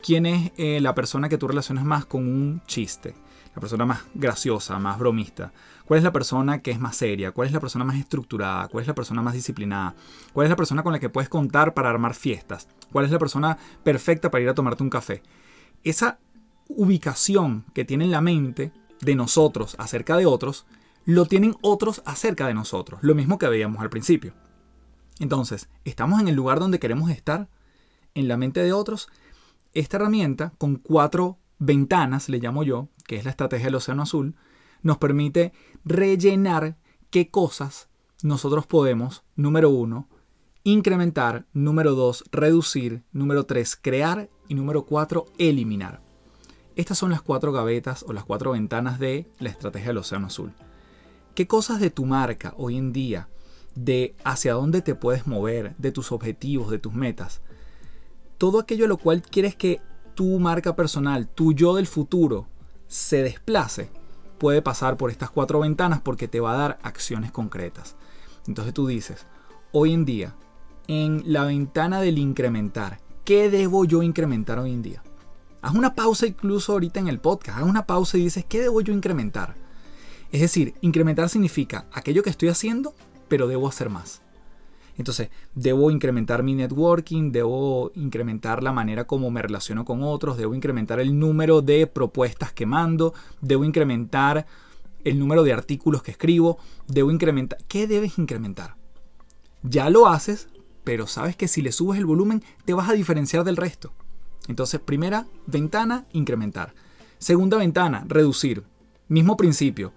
quién 0.03 0.27
es 0.27 0.51
eh, 0.55 0.79
la 0.81 0.93
persona 0.93 1.29
que 1.29 1.39
tú 1.39 1.47
relacionas 1.47 1.83
más 1.83 2.05
con 2.05 2.27
un 2.27 2.61
chiste, 2.67 3.15
la 3.55 3.59
persona 3.59 3.87
más 3.87 4.01
graciosa, 4.13 4.77
más 4.77 4.99
bromista? 4.99 5.51
¿Cuál 5.85 5.97
es 5.97 6.03
la 6.03 6.13
persona 6.13 6.61
que 6.61 6.69
es 6.69 6.79
más 6.79 6.95
seria? 6.95 7.31
¿Cuál 7.31 7.47
es 7.47 7.53
la 7.55 7.59
persona 7.59 7.85
más 7.85 7.95
estructurada? 7.95 8.67
¿Cuál 8.67 8.83
es 8.83 8.87
la 8.87 8.93
persona 8.93 9.23
más 9.23 9.33
disciplinada? 9.33 9.95
¿Cuál 10.31 10.45
es 10.45 10.51
la 10.51 10.57
persona 10.57 10.83
con 10.83 10.93
la 10.93 10.99
que 10.99 11.09
puedes 11.09 11.27
contar 11.27 11.73
para 11.73 11.89
armar 11.89 12.13
fiestas? 12.13 12.67
¿Cuál 12.91 13.05
es 13.05 13.11
la 13.11 13.17
persona 13.17 13.57
perfecta 13.83 14.29
para 14.29 14.43
ir 14.43 14.49
a 14.49 14.53
tomarte 14.53 14.83
un 14.83 14.91
café? 14.91 15.23
Esa 15.83 16.19
ubicación 16.67 17.65
que 17.73 17.83
tiene 17.83 18.05
en 18.05 18.11
la 18.11 18.21
mente 18.21 18.73
de 19.01 19.15
nosotros 19.15 19.75
acerca 19.79 20.17
de 20.17 20.27
otros, 20.27 20.67
lo 21.05 21.25
tienen 21.25 21.55
otros 21.61 22.01
acerca 22.05 22.47
de 22.47 22.53
nosotros, 22.53 22.99
lo 23.03 23.15
mismo 23.15 23.37
que 23.37 23.47
veíamos 23.47 23.81
al 23.81 23.89
principio. 23.89 24.33
Entonces, 25.19 25.69
¿estamos 25.83 26.19
en 26.19 26.27
el 26.27 26.35
lugar 26.35 26.59
donde 26.59 26.79
queremos 26.79 27.11
estar? 27.11 27.49
¿En 28.15 28.27
la 28.27 28.37
mente 28.37 28.61
de 28.61 28.73
otros? 28.73 29.09
Esta 29.73 29.97
herramienta, 29.97 30.53
con 30.57 30.75
cuatro 30.77 31.37
ventanas, 31.59 32.29
le 32.29 32.39
llamo 32.39 32.63
yo, 32.63 32.89
que 33.05 33.17
es 33.17 33.23
la 33.23 33.31
estrategia 33.31 33.65
del 33.65 33.75
Océano 33.75 34.03
Azul, 34.03 34.35
nos 34.81 34.97
permite 34.97 35.53
rellenar 35.85 36.77
qué 37.09 37.29
cosas 37.29 37.89
nosotros 38.21 38.65
podemos, 38.65 39.23
número 39.35 39.69
uno, 39.69 40.07
incrementar, 40.63 41.45
número 41.53 41.93
dos, 41.93 42.23
reducir, 42.31 43.03
número 43.11 43.45
tres, 43.45 43.75
crear 43.75 44.29
y 44.47 44.55
número 44.55 44.85
cuatro, 44.85 45.25
eliminar. 45.37 46.01
Estas 46.75 46.97
son 46.97 47.11
las 47.11 47.21
cuatro 47.21 47.51
gavetas 47.51 48.03
o 48.07 48.13
las 48.13 48.23
cuatro 48.23 48.51
ventanas 48.51 48.97
de 48.99 49.27
la 49.39 49.49
estrategia 49.49 49.89
del 49.89 49.97
Océano 49.97 50.27
Azul. 50.27 50.53
¿Qué 51.35 51.47
cosas 51.47 51.79
de 51.79 51.89
tu 51.89 52.05
marca 52.05 52.53
hoy 52.57 52.77
en 52.77 52.93
día, 52.93 53.27
de 53.73 54.15
hacia 54.23 54.53
dónde 54.53 54.83
te 54.83 54.93
puedes 54.93 55.25
mover, 55.25 55.75
de 55.77 55.91
tus 55.91 56.11
objetivos, 56.11 56.69
de 56.69 56.77
tus 56.77 56.93
metas, 56.93 57.41
todo 58.37 58.59
aquello 58.59 58.87
lo 58.87 58.97
cual 58.97 59.23
quieres 59.23 59.55
que 59.55 59.81
tu 60.13 60.37
marca 60.37 60.75
personal, 60.75 61.27
tu 61.27 61.53
yo 61.53 61.75
del 61.75 61.87
futuro, 61.87 62.45
se 62.87 63.23
desplace, 63.23 63.89
puede 64.37 64.61
pasar 64.61 64.95
por 64.95 65.09
estas 65.09 65.31
cuatro 65.31 65.59
ventanas 65.61 66.01
porque 66.01 66.27
te 66.27 66.39
va 66.39 66.53
a 66.53 66.57
dar 66.57 66.79
acciones 66.83 67.31
concretas. 67.31 67.95
Entonces 68.45 68.71
tú 68.71 68.85
dices, 68.85 69.25
hoy 69.71 69.91
en 69.91 70.05
día, 70.05 70.35
en 70.87 71.23
la 71.25 71.45
ventana 71.45 71.99
del 71.99 72.19
incrementar, 72.19 72.99
¿qué 73.25 73.49
debo 73.49 73.85
yo 73.85 74.03
incrementar 74.03 74.59
hoy 74.59 74.71
en 74.71 74.83
día? 74.83 75.01
Haz 75.63 75.73
una 75.73 75.95
pausa 75.95 76.27
incluso 76.27 76.73
ahorita 76.73 76.99
en 76.99 77.07
el 77.07 77.19
podcast, 77.19 77.57
haz 77.57 77.63
una 77.63 77.87
pausa 77.87 78.19
y 78.19 78.25
dices, 78.25 78.45
¿qué 78.47 78.61
debo 78.61 78.81
yo 78.81 78.93
incrementar? 78.93 79.62
Es 80.33 80.41
decir, 80.41 80.73
incrementar 80.81 81.29
significa 81.29 81.85
aquello 81.91 82.23
que 82.23 82.31
estoy 82.31 82.49
haciendo, 82.49 82.95
pero 83.27 83.47
debo 83.47 83.67
hacer 83.67 83.91
más. 83.91 84.23
Entonces, 84.97 85.29
debo 85.53 85.91
incrementar 85.91 86.41
mi 86.41 86.55
networking, 86.55 87.31
debo 87.31 87.91
incrementar 87.93 88.63
la 88.63 88.71
manera 88.71 89.05
como 89.05 89.29
me 89.29 89.43
relaciono 89.43 89.85
con 89.85 90.01
otros, 90.01 90.35
debo 90.35 90.55
incrementar 90.55 90.99
el 90.99 91.19
número 91.19 91.61
de 91.61 91.85
propuestas 91.85 92.51
que 92.51 92.65
mando, 92.65 93.13
debo 93.41 93.63
incrementar 93.63 94.47
el 95.03 95.19
número 95.19 95.43
de 95.43 95.53
artículos 95.53 96.01
que 96.01 96.09
escribo, 96.09 96.57
debo 96.87 97.11
incrementar... 97.11 97.59
¿Qué 97.67 97.85
debes 97.85 98.17
incrementar? 98.17 98.75
Ya 99.61 99.91
lo 99.91 100.07
haces, 100.07 100.49
pero 100.83 101.05
sabes 101.05 101.35
que 101.35 101.47
si 101.47 101.61
le 101.61 101.71
subes 101.71 101.99
el 101.99 102.07
volumen 102.07 102.43
te 102.65 102.73
vas 102.73 102.89
a 102.89 102.93
diferenciar 102.93 103.43
del 103.43 103.57
resto. 103.57 103.93
Entonces, 104.47 104.79
primera 104.79 105.27
ventana, 105.45 106.07
incrementar. 106.11 106.73
Segunda 107.19 107.57
ventana, 107.57 108.03
reducir. 108.07 108.63
Mismo 109.07 109.37
principio. 109.37 109.93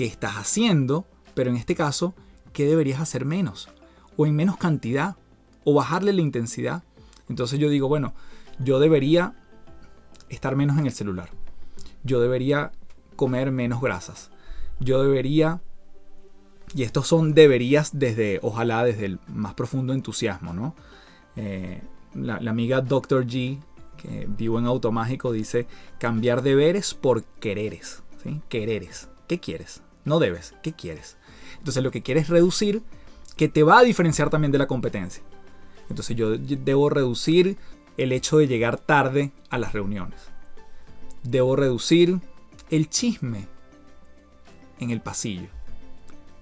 ¿Qué 0.00 0.06
estás 0.06 0.36
haciendo? 0.36 1.04
Pero 1.34 1.50
en 1.50 1.56
este 1.56 1.74
caso, 1.74 2.14
¿qué 2.54 2.64
deberías 2.64 3.02
hacer 3.02 3.26
menos? 3.26 3.68
o 4.16 4.24
en 4.24 4.34
menos 4.34 4.56
cantidad 4.56 5.16
o 5.62 5.74
bajarle 5.74 6.14
la 6.14 6.22
intensidad. 6.22 6.82
Entonces 7.28 7.58
yo 7.58 7.68
digo, 7.68 7.86
bueno, 7.86 8.14
yo 8.58 8.78
debería 8.80 9.34
estar 10.30 10.56
menos 10.56 10.78
en 10.78 10.86
el 10.86 10.92
celular. 10.92 11.28
Yo 12.02 12.18
debería 12.18 12.72
comer 13.16 13.50
menos 13.50 13.82
grasas. 13.82 14.30
Yo 14.78 15.02
debería, 15.02 15.60
y 16.74 16.82
estos 16.84 17.06
son 17.06 17.34
deberías 17.34 17.98
desde, 17.98 18.40
ojalá 18.42 18.84
desde 18.84 19.04
el 19.04 19.18
más 19.28 19.52
profundo 19.52 19.92
entusiasmo, 19.92 20.54
¿no? 20.54 20.74
Eh, 21.36 21.82
la, 22.14 22.36
amiga 22.50 22.80
Dr. 22.80 23.26
G, 23.26 23.58
que 23.98 24.26
vivo 24.26 24.58
en 24.58 24.64
Automágico, 24.64 25.30
dice 25.30 25.66
cambiar 25.98 26.40
deberes 26.40 26.94
por 26.94 27.22
quereres. 27.22 28.02
Quereres. 28.48 29.10
¿Qué 29.28 29.38
quieres? 29.40 29.82
No 30.04 30.18
debes. 30.18 30.54
¿Qué 30.62 30.72
quieres? 30.72 31.16
Entonces 31.58 31.82
lo 31.82 31.90
que 31.90 32.02
quieres 32.02 32.24
es 32.24 32.30
reducir 32.30 32.82
que 33.36 33.48
te 33.48 33.62
va 33.62 33.78
a 33.78 33.84
diferenciar 33.84 34.30
también 34.30 34.52
de 34.52 34.58
la 34.58 34.66
competencia. 34.66 35.22
Entonces 35.88 36.16
yo 36.16 36.36
debo 36.36 36.90
reducir 36.90 37.56
el 37.96 38.12
hecho 38.12 38.38
de 38.38 38.48
llegar 38.48 38.78
tarde 38.78 39.32
a 39.50 39.58
las 39.58 39.72
reuniones. 39.72 40.20
Debo 41.22 41.56
reducir 41.56 42.20
el 42.70 42.88
chisme 42.88 43.46
en 44.78 44.90
el 44.90 45.00
pasillo. 45.00 45.48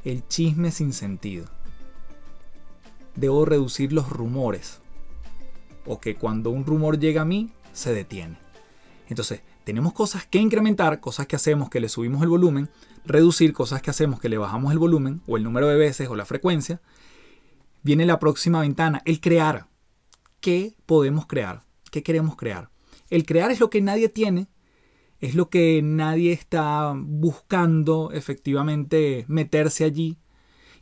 El 0.04 0.26
chisme 0.28 0.70
sin 0.70 0.92
sentido. 0.92 1.46
Debo 3.16 3.44
reducir 3.44 3.92
los 3.92 4.08
rumores. 4.08 4.80
O 5.86 6.00
que 6.00 6.14
cuando 6.16 6.50
un 6.50 6.64
rumor 6.64 6.98
llega 6.98 7.22
a 7.22 7.24
mí, 7.24 7.50
se 7.72 7.92
detiene. 7.92 8.38
Entonces, 9.08 9.40
tenemos 9.68 9.92
cosas 9.92 10.24
que 10.24 10.38
incrementar, 10.38 10.98
cosas 10.98 11.26
que 11.26 11.36
hacemos 11.36 11.68
que 11.68 11.78
le 11.78 11.90
subimos 11.90 12.22
el 12.22 12.30
volumen, 12.30 12.70
reducir 13.04 13.52
cosas 13.52 13.82
que 13.82 13.90
hacemos 13.90 14.18
que 14.18 14.30
le 14.30 14.38
bajamos 14.38 14.72
el 14.72 14.78
volumen 14.78 15.20
o 15.26 15.36
el 15.36 15.42
número 15.42 15.68
de 15.68 15.76
veces 15.76 16.08
o 16.08 16.16
la 16.16 16.24
frecuencia, 16.24 16.80
viene 17.82 18.06
la 18.06 18.18
próxima 18.18 18.62
ventana, 18.62 19.02
el 19.04 19.20
crear. 19.20 19.68
¿Qué 20.40 20.74
podemos 20.86 21.26
crear? 21.26 21.64
¿Qué 21.90 22.02
queremos 22.02 22.34
crear? 22.34 22.70
El 23.10 23.26
crear 23.26 23.50
es 23.50 23.60
lo 23.60 23.68
que 23.68 23.82
nadie 23.82 24.08
tiene, 24.08 24.48
es 25.20 25.34
lo 25.34 25.50
que 25.50 25.82
nadie 25.84 26.32
está 26.32 26.94
buscando 26.96 28.10
efectivamente 28.10 29.26
meterse 29.28 29.84
allí. 29.84 30.16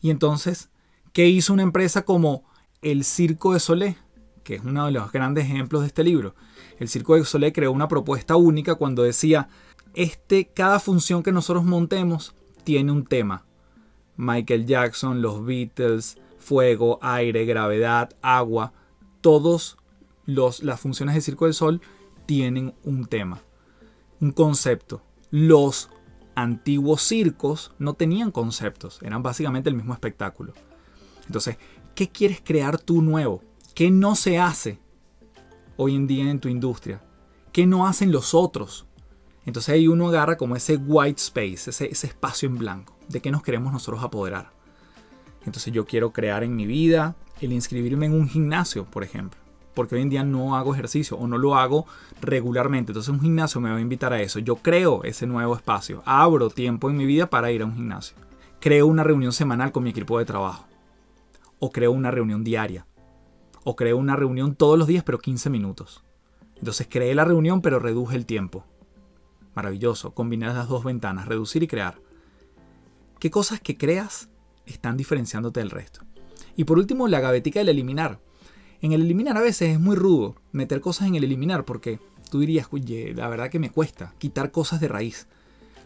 Y 0.00 0.10
entonces, 0.10 0.70
¿qué 1.12 1.26
hizo 1.26 1.52
una 1.52 1.64
empresa 1.64 2.04
como 2.04 2.44
el 2.82 3.02
Circo 3.02 3.52
de 3.52 3.58
Solé? 3.58 3.96
Que 4.44 4.54
es 4.54 4.62
uno 4.62 4.86
de 4.86 4.92
los 4.92 5.10
grandes 5.10 5.46
ejemplos 5.46 5.82
de 5.82 5.88
este 5.88 6.04
libro. 6.04 6.36
El 6.78 6.88
Circo 6.88 7.14
de 7.14 7.24
Solé 7.24 7.52
creó 7.52 7.72
una 7.72 7.88
propuesta 7.88 8.36
única 8.36 8.74
cuando 8.74 9.02
decía, 9.02 9.48
este, 9.94 10.46
cada 10.46 10.78
función 10.78 11.22
que 11.22 11.32
nosotros 11.32 11.64
montemos 11.64 12.34
tiene 12.64 12.92
un 12.92 13.06
tema. 13.06 13.44
Michael 14.16 14.66
Jackson, 14.66 15.22
los 15.22 15.44
Beatles, 15.44 16.18
fuego, 16.38 16.98
aire, 17.02 17.44
gravedad, 17.44 18.10
agua, 18.22 18.72
todos 19.20 19.76
las 20.26 20.80
funciones 20.80 21.14
del 21.14 21.22
Circo 21.22 21.44
del 21.46 21.54
Sol 21.54 21.80
tienen 22.26 22.74
un 22.84 23.06
tema, 23.06 23.42
un 24.20 24.32
concepto. 24.32 25.02
Los 25.30 25.90
antiguos 26.34 27.02
circos 27.02 27.72
no 27.78 27.94
tenían 27.94 28.30
conceptos, 28.30 29.00
eran 29.02 29.22
básicamente 29.22 29.70
el 29.70 29.76
mismo 29.76 29.94
espectáculo. 29.94 30.52
Entonces, 31.26 31.56
¿qué 31.94 32.08
quieres 32.08 32.40
crear 32.44 32.78
tú 32.78 33.02
nuevo? 33.02 33.42
¿Qué 33.74 33.90
no 33.90 34.14
se 34.14 34.38
hace 34.38 34.78
hoy 35.76 35.94
en 35.94 36.06
día 36.06 36.30
en 36.30 36.40
tu 36.40 36.48
industria? 36.48 37.02
¿Qué 37.52 37.66
no 37.66 37.86
hacen 37.86 38.12
los 38.12 38.34
otros? 38.34 38.86
Entonces 39.46 39.72
ahí 39.74 39.86
uno 39.88 40.08
agarra 40.08 40.36
como 40.36 40.56
ese 40.56 40.76
white 40.76 41.20
space, 41.22 41.70
ese, 41.70 42.06
espacio 42.06 42.48
en 42.48 42.58
blanco, 42.58 42.96
de 43.08 43.20
qué 43.20 43.30
nos 43.30 43.42
queremos 43.42 43.72
nosotros 43.72 44.02
apoderar. 44.02 44.50
Entonces 45.44 45.72
yo 45.72 45.86
quiero 45.86 46.12
crear 46.12 46.42
en 46.42 46.56
mi 46.56 46.66
vida 46.66 47.14
el 47.40 47.52
inscribirme 47.52 48.06
en 48.06 48.14
un 48.14 48.28
gimnasio, 48.28 48.84
por 48.84 49.04
ejemplo. 49.04 49.38
Porque 49.72 49.94
hoy 49.94 50.02
en 50.02 50.10
día 50.10 50.24
no 50.24 50.56
hago 50.56 50.74
ejercicio 50.74 51.16
o 51.16 51.28
no 51.28 51.38
lo 51.38 51.54
hago 51.54 51.86
regularmente. 52.20 52.90
Entonces 52.90 53.12
un 53.12 53.20
gimnasio 53.20 53.60
me 53.60 53.70
va 53.70 53.76
a 53.76 53.80
invitar 53.80 54.12
a 54.12 54.20
eso. 54.20 54.40
Yo 54.40 54.56
creo 54.56 55.04
ese 55.04 55.26
nuevo 55.26 55.54
espacio. 55.54 56.02
Abro 56.06 56.50
tiempo 56.50 56.90
en 56.90 56.96
mi 56.96 57.06
vida 57.06 57.30
para 57.30 57.52
ir 57.52 57.62
a 57.62 57.66
un 57.66 57.74
gimnasio. 57.74 58.16
Creo 58.58 58.86
una 58.86 59.04
reunión 59.04 59.32
semanal 59.32 59.70
con 59.70 59.84
mi 59.84 59.90
equipo 59.90 60.18
de 60.18 60.24
trabajo. 60.24 60.66
O 61.60 61.70
creo 61.70 61.92
una 61.92 62.10
reunión 62.10 62.42
diaria. 62.42 62.86
O 63.68 63.74
creo 63.74 63.96
una 63.96 64.14
reunión 64.14 64.54
todos 64.54 64.78
los 64.78 64.86
días 64.86 65.02
pero 65.02 65.18
15 65.18 65.50
minutos. 65.50 66.04
Entonces 66.54 66.86
creé 66.88 67.16
la 67.16 67.24
reunión 67.24 67.62
pero 67.62 67.80
reduje 67.80 68.14
el 68.14 68.24
tiempo. 68.24 68.64
Maravilloso, 69.56 70.12
combinar 70.14 70.54
las 70.54 70.68
dos 70.68 70.84
ventanas, 70.84 71.26
reducir 71.26 71.64
y 71.64 71.66
crear. 71.66 71.98
¿Qué 73.18 73.28
cosas 73.28 73.60
que 73.60 73.76
creas 73.76 74.28
están 74.66 74.96
diferenciándote 74.96 75.58
del 75.58 75.70
resto? 75.70 76.02
Y 76.54 76.62
por 76.62 76.78
último, 76.78 77.08
la 77.08 77.18
gavetica 77.18 77.58
del 77.58 77.70
eliminar. 77.70 78.20
En 78.82 78.92
el 78.92 79.02
eliminar 79.02 79.36
a 79.36 79.42
veces 79.42 79.70
es 79.70 79.80
muy 79.80 79.96
rudo 79.96 80.36
meter 80.52 80.80
cosas 80.80 81.08
en 81.08 81.16
el 81.16 81.24
eliminar 81.24 81.64
porque 81.64 81.98
tú 82.30 82.38
dirías, 82.38 82.68
oye, 82.70 83.14
la 83.16 83.28
verdad 83.28 83.50
que 83.50 83.58
me 83.58 83.70
cuesta 83.70 84.14
quitar 84.18 84.52
cosas 84.52 84.80
de 84.80 84.86
raíz. 84.86 85.26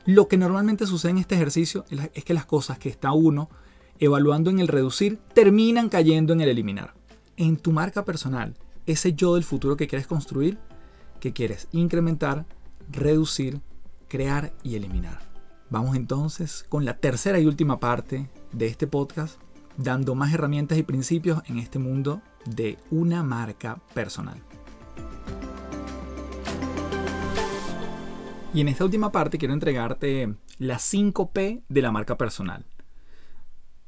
Lo 0.04 0.28
que 0.28 0.36
normalmente 0.36 0.86
sucede 0.86 1.12
en 1.12 1.18
este 1.18 1.36
ejercicio 1.36 1.86
es 2.12 2.24
que 2.24 2.34
las 2.34 2.44
cosas 2.44 2.78
que 2.78 2.90
está 2.90 3.12
uno 3.12 3.48
evaluando 3.98 4.50
en 4.50 4.58
el 4.58 4.68
reducir 4.68 5.18
terminan 5.32 5.88
cayendo 5.88 6.34
en 6.34 6.42
el 6.42 6.50
eliminar. 6.50 6.99
En 7.40 7.56
tu 7.56 7.72
marca 7.72 8.04
personal, 8.04 8.54
ese 8.84 9.14
yo 9.14 9.34
del 9.34 9.44
futuro 9.44 9.74
que 9.74 9.86
quieres 9.86 10.06
construir, 10.06 10.58
que 11.20 11.32
quieres 11.32 11.68
incrementar, 11.72 12.44
reducir, 12.90 13.62
crear 14.08 14.52
y 14.62 14.74
eliminar. 14.74 15.20
Vamos 15.70 15.96
entonces 15.96 16.66
con 16.68 16.84
la 16.84 16.98
tercera 16.98 17.40
y 17.40 17.46
última 17.46 17.80
parte 17.80 18.28
de 18.52 18.66
este 18.66 18.86
podcast, 18.86 19.40
dando 19.78 20.14
más 20.14 20.34
herramientas 20.34 20.76
y 20.76 20.82
principios 20.82 21.42
en 21.46 21.56
este 21.58 21.78
mundo 21.78 22.20
de 22.44 22.76
una 22.90 23.22
marca 23.22 23.80
personal. 23.94 24.42
Y 28.52 28.60
en 28.60 28.68
esta 28.68 28.84
última 28.84 29.12
parte 29.12 29.38
quiero 29.38 29.54
entregarte 29.54 30.34
las 30.58 30.82
5 30.82 31.30
P 31.30 31.62
de 31.66 31.80
la 31.80 31.90
marca 31.90 32.18
personal. 32.18 32.66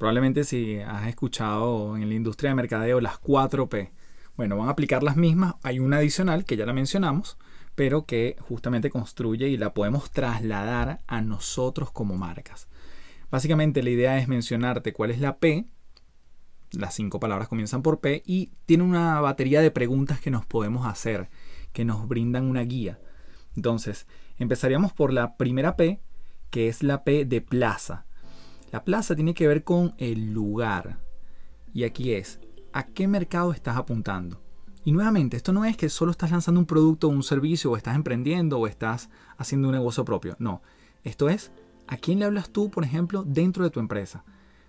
Probablemente 0.02 0.42
si 0.42 0.80
has 0.80 1.06
escuchado 1.06 1.96
en 1.96 2.08
la 2.08 2.16
industria 2.16 2.50
de 2.50 2.56
mercadeo 2.56 3.00
las 3.00 3.18
4 3.18 3.68
P. 3.68 3.92
Bueno, 4.36 4.56
van 4.56 4.66
a 4.66 4.72
aplicar 4.72 5.04
las 5.04 5.16
mismas. 5.16 5.54
Hay 5.62 5.78
una 5.78 5.98
adicional 5.98 6.44
que 6.44 6.56
ya 6.56 6.66
la 6.66 6.72
mencionamos, 6.72 7.38
pero 7.76 8.04
que 8.04 8.34
justamente 8.40 8.90
construye 8.90 9.46
y 9.46 9.56
la 9.56 9.74
podemos 9.74 10.10
trasladar 10.10 10.98
a 11.06 11.20
nosotros 11.22 11.92
como 11.92 12.16
marcas. 12.16 12.66
Básicamente 13.30 13.84
la 13.84 13.90
idea 13.90 14.18
es 14.18 14.26
mencionarte 14.26 14.92
cuál 14.92 15.12
es 15.12 15.20
la 15.20 15.36
P, 15.36 15.66
las 16.72 16.94
cinco 16.94 17.20
palabras 17.20 17.46
comienzan 17.46 17.82
por 17.82 18.00
P 18.00 18.24
y 18.26 18.50
tiene 18.66 18.82
una 18.82 19.20
batería 19.20 19.60
de 19.60 19.70
preguntas 19.70 20.20
que 20.20 20.32
nos 20.32 20.44
podemos 20.44 20.84
hacer, 20.84 21.30
que 21.72 21.84
nos 21.84 22.08
brindan 22.08 22.46
una 22.46 22.62
guía. 22.62 22.98
Entonces, 23.54 24.08
empezaríamos 24.36 24.92
por 24.92 25.12
la 25.12 25.36
primera 25.36 25.76
P, 25.76 26.00
que 26.50 26.66
es 26.66 26.82
la 26.82 27.04
P 27.04 27.24
de 27.24 27.40
plaza. 27.40 28.04
La 28.72 28.84
plaza 28.84 29.14
tiene 29.14 29.34
que 29.34 29.46
ver 29.46 29.64
con 29.64 29.94
el 29.98 30.32
lugar. 30.32 30.98
Y 31.74 31.84
aquí 31.84 32.14
es, 32.14 32.40
¿a 32.72 32.86
qué 32.86 33.06
mercado 33.06 33.52
estás 33.52 33.76
apuntando? 33.76 34.40
Y 34.82 34.92
nuevamente, 34.92 35.36
esto 35.36 35.52
no 35.52 35.66
es 35.66 35.76
que 35.76 35.90
solo 35.90 36.10
estás 36.10 36.30
lanzando 36.30 36.58
un 36.58 36.64
producto 36.64 37.06
o 37.06 37.10
un 37.10 37.22
servicio 37.22 37.70
o 37.70 37.76
estás 37.76 37.94
emprendiendo 37.94 38.58
o 38.58 38.66
estás 38.66 39.10
haciendo 39.36 39.68
un 39.68 39.74
negocio 39.74 40.06
propio. 40.06 40.36
No, 40.38 40.62
esto 41.04 41.28
es, 41.28 41.52
¿a 41.86 41.98
quién 41.98 42.18
le 42.18 42.24
hablas 42.24 42.48
tú, 42.48 42.70
por 42.70 42.82
ejemplo, 42.82 43.24
dentro 43.24 43.62
de 43.62 43.68
tu 43.68 43.78
empresa? 43.78 44.24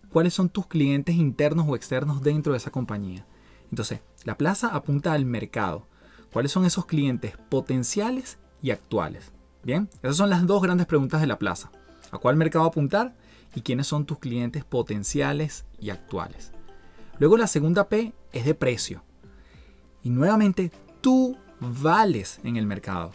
¿Cuáles 0.10 0.34
son 0.34 0.50
tus 0.50 0.68
clientes 0.68 1.16
internos 1.16 1.66
o 1.70 1.76
externos 1.78 2.22
dentro 2.22 2.52
de 2.52 2.58
esa 2.58 2.72
compañía? 2.72 3.26
Entonces, 3.70 4.02
la 4.26 4.38
plaza 4.38 4.76
apunta 4.76 5.14
al 5.14 5.24
mercado. 5.24 5.88
¿Cuáles 6.34 6.52
son 6.52 6.66
esos 6.66 6.86
clientes 6.86 7.38
potenciales 7.48 8.38
y 8.62 8.72
actuales? 8.72 9.32
Bien, 9.64 9.90
esas 10.02 10.18
son 10.18 10.30
las 10.30 10.46
dos 10.46 10.62
grandes 10.62 10.88
preguntas 10.88 11.22
de 11.22 11.28
la 11.28 11.40
plaza. 11.40 11.72
¿A 12.12 12.18
cuál 12.18 12.36
mercado 12.36 12.66
apuntar? 12.66 13.16
¿Y 13.56 13.62
quiénes 13.62 13.88
son 13.88 14.06
tus 14.06 14.20
clientes 14.20 14.64
potenciales 14.64 15.66
y 15.80 15.90
actuales? 15.90 16.52
Luego 17.20 17.38
la 17.38 17.48
segunda 17.48 17.88
P 17.88 18.14
es 18.32 18.46
de 18.46 18.56
precio. 18.56 19.04
Y 20.02 20.10
nuevamente, 20.10 20.72
tú 21.02 21.38
vales 21.60 22.40
en 22.44 22.58
el 22.58 22.66
mercado. 22.66 23.12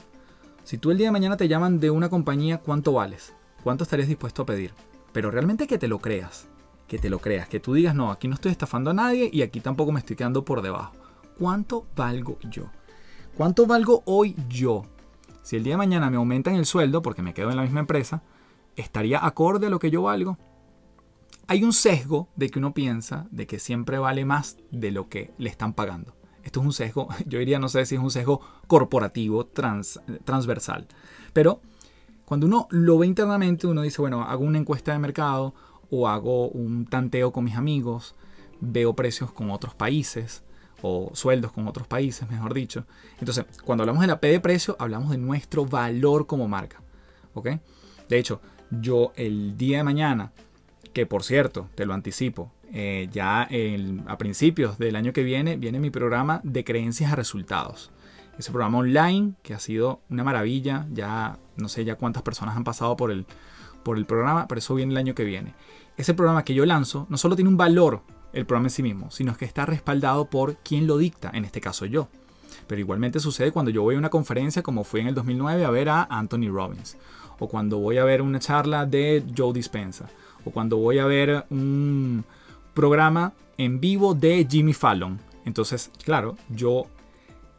Si 0.64 0.78
tú 0.78 0.90
el 0.90 0.99
día 0.99 1.09
de 1.09 1.12
mañana 1.12 1.37
te 1.37 1.49
llaman 1.49 1.80
de 1.80 1.90
una 1.90 2.09
compañía, 2.09 2.59
¿cuánto 2.59 2.92
vales? 2.92 3.35
¿Cuánto 3.64 3.85
estarías 3.85 4.09
dispuesto 4.09 4.42
a 4.42 4.47
pedir? 4.47 4.73
Pero 5.12 5.30
realmente 5.30 5.66
que 5.66 5.78
te 5.78 5.88
lo 5.88 5.99
creas. 5.99 6.47
Que 6.87 6.99
te 6.99 7.11
lo 7.11 7.18
creas. 7.18 7.49
Que 7.49 7.61
tú 7.61 7.75
digas, 7.75 7.95
no, 7.95 8.11
aquí 8.11 8.28
no 8.28 8.35
estoy 8.35 8.52
estafando 8.52 8.90
a 8.90 8.95
nadie 8.95 9.30
y 9.33 9.42
aquí 9.42 9.61
tampoco 9.61 9.92
me 9.92 10.00
estoy 10.00 10.16
quedando 10.16 10.45
por 10.45 10.62
debajo. 10.62 10.95
¿Cuánto 11.38 11.87
valgo 11.97 12.38
yo? 12.50 12.71
¿Cuánto 13.37 13.66
valgo 13.66 14.02
hoy 14.07 14.37
yo? 14.49 14.85
Si 15.42 15.57
el 15.57 15.64
día 15.64 15.75
de 15.75 15.78
mañana 15.78 16.11
me 16.11 16.16
aumentan 16.16 16.54
el 16.54 16.66
sueldo 16.66 17.02
porque 17.02 17.23
me 17.23 17.35
quedo 17.35 17.50
en 17.50 17.57
la 17.57 17.62
misma 17.62 17.80
empresa, 17.80 18.23
¿estaría 18.80 19.25
acorde 19.25 19.66
a 19.66 19.70
lo 19.70 19.78
que 19.78 19.90
yo 19.90 20.02
valgo? 20.02 20.38
Hay 21.47 21.64
un 21.64 21.73
sesgo 21.73 22.28
de 22.37 22.50
que 22.50 22.58
uno 22.58 22.75
piensa 22.75 23.26
de 23.30 23.47
que 23.47 23.58
siempre 23.58 23.99
vale 23.99 24.25
más 24.25 24.58
de 24.70 24.90
lo 24.90 25.08
que 25.08 25.32
le 25.38 25.49
están 25.49 25.73
pagando. 25.73 26.14
Esto 26.42 26.61
es 26.61 26.66
un 26.66 26.73
sesgo, 26.73 27.08
yo 27.26 27.38
diría, 27.38 27.58
no 27.58 27.68
sé 27.68 27.85
si 27.87 27.97
es 27.97 28.00
un 28.00 28.11
sesgo 28.11 28.40
corporativo 28.66 29.47
transversal. 29.47 30.87
Pero 31.32 31.61
cuando 32.25 32.47
uno 32.47 32.68
lo 32.70 32.99
ve 32.99 33.06
internamente, 33.06 33.66
uno 33.66 33.82
dice, 33.82 34.00
bueno, 34.00 34.23
hago 34.23 34.44
una 34.44 34.58
encuesta 34.58 34.92
de 34.92 34.99
mercado 34.99 35.54
o 35.90 36.08
hago 36.08 36.49
un 36.49 36.87
tanteo 36.87 37.32
con 37.32 37.44
mis 37.44 37.56
amigos, 37.56 38.14
veo 38.61 38.94
precios 38.94 39.32
con 39.32 39.50
otros 39.50 39.75
países 39.75 40.42
o 40.82 41.11
sueldos 41.14 41.52
con 41.52 41.66
otros 41.66 41.87
países, 41.87 42.28
mejor 42.30 42.54
dicho. 42.54 42.85
Entonces, 43.18 43.47
cuando 43.64 43.82
hablamos 43.82 44.02
de 44.02 44.08
la 44.08 44.20
P 44.20 44.28
de 44.28 44.40
precio, 44.40 44.76
hablamos 44.78 45.11
de 45.11 45.18
nuestro 45.18 45.64
valor 45.64 46.26
como 46.26 46.47
marca. 46.47 46.82
¿Ok? 47.35 47.49
De 48.08 48.18
hecho, 48.18 48.40
yo 48.70 49.12
el 49.16 49.56
día 49.56 49.78
de 49.78 49.84
mañana, 49.84 50.32
que 50.92 51.06
por 51.06 51.22
cierto, 51.22 51.68
te 51.75 51.87
lo 51.87 51.94
anticipo, 51.94 52.52
eh, 52.72 53.08
ya 53.10 53.48
a 54.06 54.18
principios 54.18 54.78
del 54.78 54.96
año 54.96 55.12
que 55.12 55.22
viene 55.22 55.56
viene 55.56 55.80
mi 55.80 55.90
programa 55.90 56.40
de 56.44 56.64
creencias 56.64 57.12
a 57.12 57.16
resultados. 57.16 57.90
Ese 58.38 58.52
programa 58.52 58.78
online 58.78 59.32
que 59.42 59.54
ha 59.54 59.58
sido 59.58 60.00
una 60.09 60.22
maravilla, 60.22 60.87
ya 60.92 61.38
no 61.57 61.68
sé 61.68 61.85
ya 61.85 61.96
cuántas 61.96 62.22
personas 62.22 62.57
han 62.57 62.64
pasado 62.64 62.96
por 62.96 63.11
el, 63.11 63.26
por 63.83 63.98
el 63.98 64.07
programa, 64.07 64.46
pero 64.46 64.61
eso 64.61 64.74
viene 64.74 64.92
el 64.92 64.98
año 64.98 65.14
que 65.14 65.24
viene. 65.24 65.54
Ese 65.96 66.14
programa 66.14 66.44
que 66.44 66.54
yo 66.54 66.64
lanzo 66.64 67.07
no 67.09 67.16
solo 67.16 67.35
tiene 67.35 67.48
un 67.48 67.57
valor 67.57 68.02
el 68.33 68.46
programa 68.46 68.66
en 68.66 68.70
sí 68.70 68.83
mismo, 68.83 69.11
sino 69.11 69.37
que 69.37 69.44
está 69.44 69.66
respaldado 69.66 70.26
por 70.31 70.57
quien 70.59 70.87
lo 70.87 70.98
dicta, 70.98 71.31
en 71.33 71.44
este 71.44 71.61
caso 71.61 71.87
yo. 71.87 72.09
Pero 72.66 72.80
igualmente 72.80 73.20
sucede 73.20 73.52
cuando 73.52 73.70
yo 73.70 73.82
voy 73.82 73.94
a 73.94 73.98
una 73.98 74.11
conferencia 74.11 74.62
como 74.62 74.84
fui 74.84 75.00
en 75.00 75.08
el 75.08 75.14
2009 75.14 75.64
a 75.64 75.70
ver 75.70 75.88
a 75.88 76.04
Anthony 76.04 76.48
Robbins, 76.50 76.96
o 77.38 77.48
cuando 77.48 77.78
voy 77.78 77.98
a 77.98 78.04
ver 78.04 78.22
una 78.22 78.38
charla 78.38 78.87
de 78.87 79.24
Joe 79.37 79.52
Dispensa, 79.52 80.08
o 80.44 80.50
cuando 80.50 80.76
voy 80.76 80.98
a 80.98 81.06
ver 81.06 81.44
un, 81.50 82.24
programa 82.78 83.32
en 83.56 83.80
vivo 83.80 84.14
de 84.14 84.46
Jimmy 84.48 84.72
Fallon. 84.72 85.18
Entonces, 85.44 85.90
claro, 86.04 86.37
yo 86.48 86.87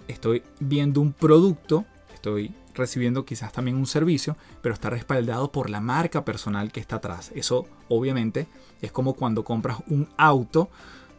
estoy 0.07 0.43
viendo 0.61 1.01
un 1.01 1.11
producto, 1.11 1.83
estoy 2.13 2.53
recibiendo 2.73 3.25
quizás 3.25 3.51
también 3.51 3.75
un 3.75 3.85
servicio, 3.85 4.37
pero 4.61 4.73
está 4.73 4.89
respaldado 4.89 5.51
por 5.51 5.69
la 5.69 5.81
marca 5.81 6.23
personal 6.23 6.71
que 6.71 6.79
está 6.79 6.95
atrás. 6.95 7.33
Eso 7.35 7.67
obviamente 7.89 8.47
es 8.81 8.93
como 8.93 9.13
cuando 9.13 9.43
compras 9.43 9.79
un 9.87 10.07
auto, 10.15 10.69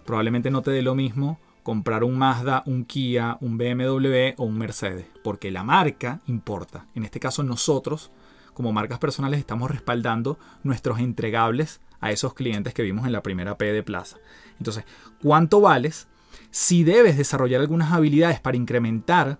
probablemente 0.06 0.50
no 0.50 0.62
te 0.62 0.70
dé 0.70 0.80
lo 0.80 0.94
mismo 0.94 1.38
comprar 1.62 2.05
un 2.05 2.18
Mazda, 2.18 2.62
un 2.66 2.85
Kia, 2.85 3.38
un 3.40 3.59
BMW 3.59 4.35
o 4.37 4.44
un 4.44 4.59
Mercedes, 4.59 5.07
porque 5.23 5.51
la 5.51 5.64
marca 5.64 6.20
importa. 6.27 6.87
En 6.94 7.05
este 7.05 7.20
caso 7.20 7.42
nosotros, 7.42 8.11
como 8.55 8.73
marcas 8.73 8.99
personales, 8.99 9.40
estamos 9.40 9.70
respaldando 9.70 10.38
nuestros 10.62 10.99
entregables 10.99 11.81
a 12.01 12.11
esos 12.11 12.35
clientes 12.35 12.75
que 12.75 12.83
vimos 12.83 13.07
en 13.07 13.12
la 13.12 13.23
primera 13.23 13.57
P 13.59 13.73
de 13.73 13.83
plaza. 13.83 14.16
Entonces, 14.59 14.85
¿cuánto 15.23 15.61
vales? 15.61 16.09
Si 16.51 16.85
debes 16.85 17.16
desarrollar 17.16 17.61
algunas 17.61 17.92
habilidades 17.92 18.40
para 18.40 18.57
incrementar 18.57 19.38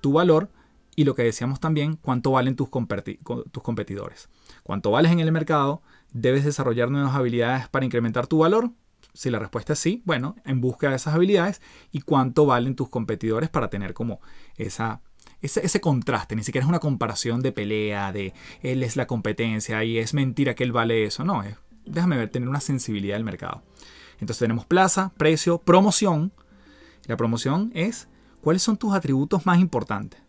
tu 0.00 0.12
valor 0.12 0.50
y 0.94 1.04
lo 1.04 1.14
que 1.14 1.22
decíamos 1.22 1.60
también, 1.60 1.96
cuánto 2.00 2.30
valen 2.30 2.56
tus, 2.56 2.70
competidores. 2.70 4.28
¿Cuánto 4.62 4.90
vales 4.90 5.12
en 5.12 5.20
el 5.20 5.30
mercado? 5.30 5.82
¿Debes 6.12 6.44
desarrollar 6.44 6.90
nuevas 6.90 7.14
habilidades 7.14 7.68
para 7.68 7.84
incrementar 7.84 8.26
tu 8.26 8.38
valor? 8.38 8.70
Si 9.16 9.30
la 9.30 9.38
respuesta 9.38 9.72
es 9.72 9.78
sí, 9.78 10.02
bueno, 10.04 10.36
en 10.44 10.60
busca 10.60 10.90
de 10.90 10.96
esas 10.96 11.14
habilidades 11.14 11.60
y 11.90 12.02
cuánto 12.02 12.46
valen 12.46 12.76
tus 12.76 12.88
competidores 12.88 13.48
para 13.48 13.70
tener 13.70 13.94
como 13.94 14.20
esa, 14.56 15.00
ese, 15.40 15.64
ese, 15.64 15.80
contraste. 15.80 16.36
Ni 16.36 16.44
siquiera 16.44 16.64
es 16.64 16.68
una 16.68 16.80
comparación 16.80 17.40
de 17.40 17.52
pelea, 17.52 18.12
de 18.12 18.34
él 18.62 18.82
es 18.82 18.96
la 18.96 19.06
competencia 19.06 19.82
y 19.84 19.98
es 19.98 20.14
mentira 20.14 20.54
que 20.54 20.64
él 20.64 20.72
vale 20.72 21.04
eso. 21.04 21.24
No, 21.24 21.42
es 21.42 21.56
déjame 21.86 22.16
ver, 22.16 22.28
tener 22.28 22.48
una 22.48 22.60
sensibilidad 22.60 23.14
del 23.14 23.24
mercado. 23.24 23.62
Entonces 24.14 24.38
tenemos 24.38 24.66
plaza, 24.66 25.12
precio, 25.16 25.58
promoción. 25.58 26.32
La 27.06 27.16
promoción 27.16 27.70
es 27.74 28.08
cuáles 28.40 28.62
son 28.62 28.76
tus 28.76 28.94
atributos 28.94 29.46
más 29.46 29.58
importantes. 29.58 30.20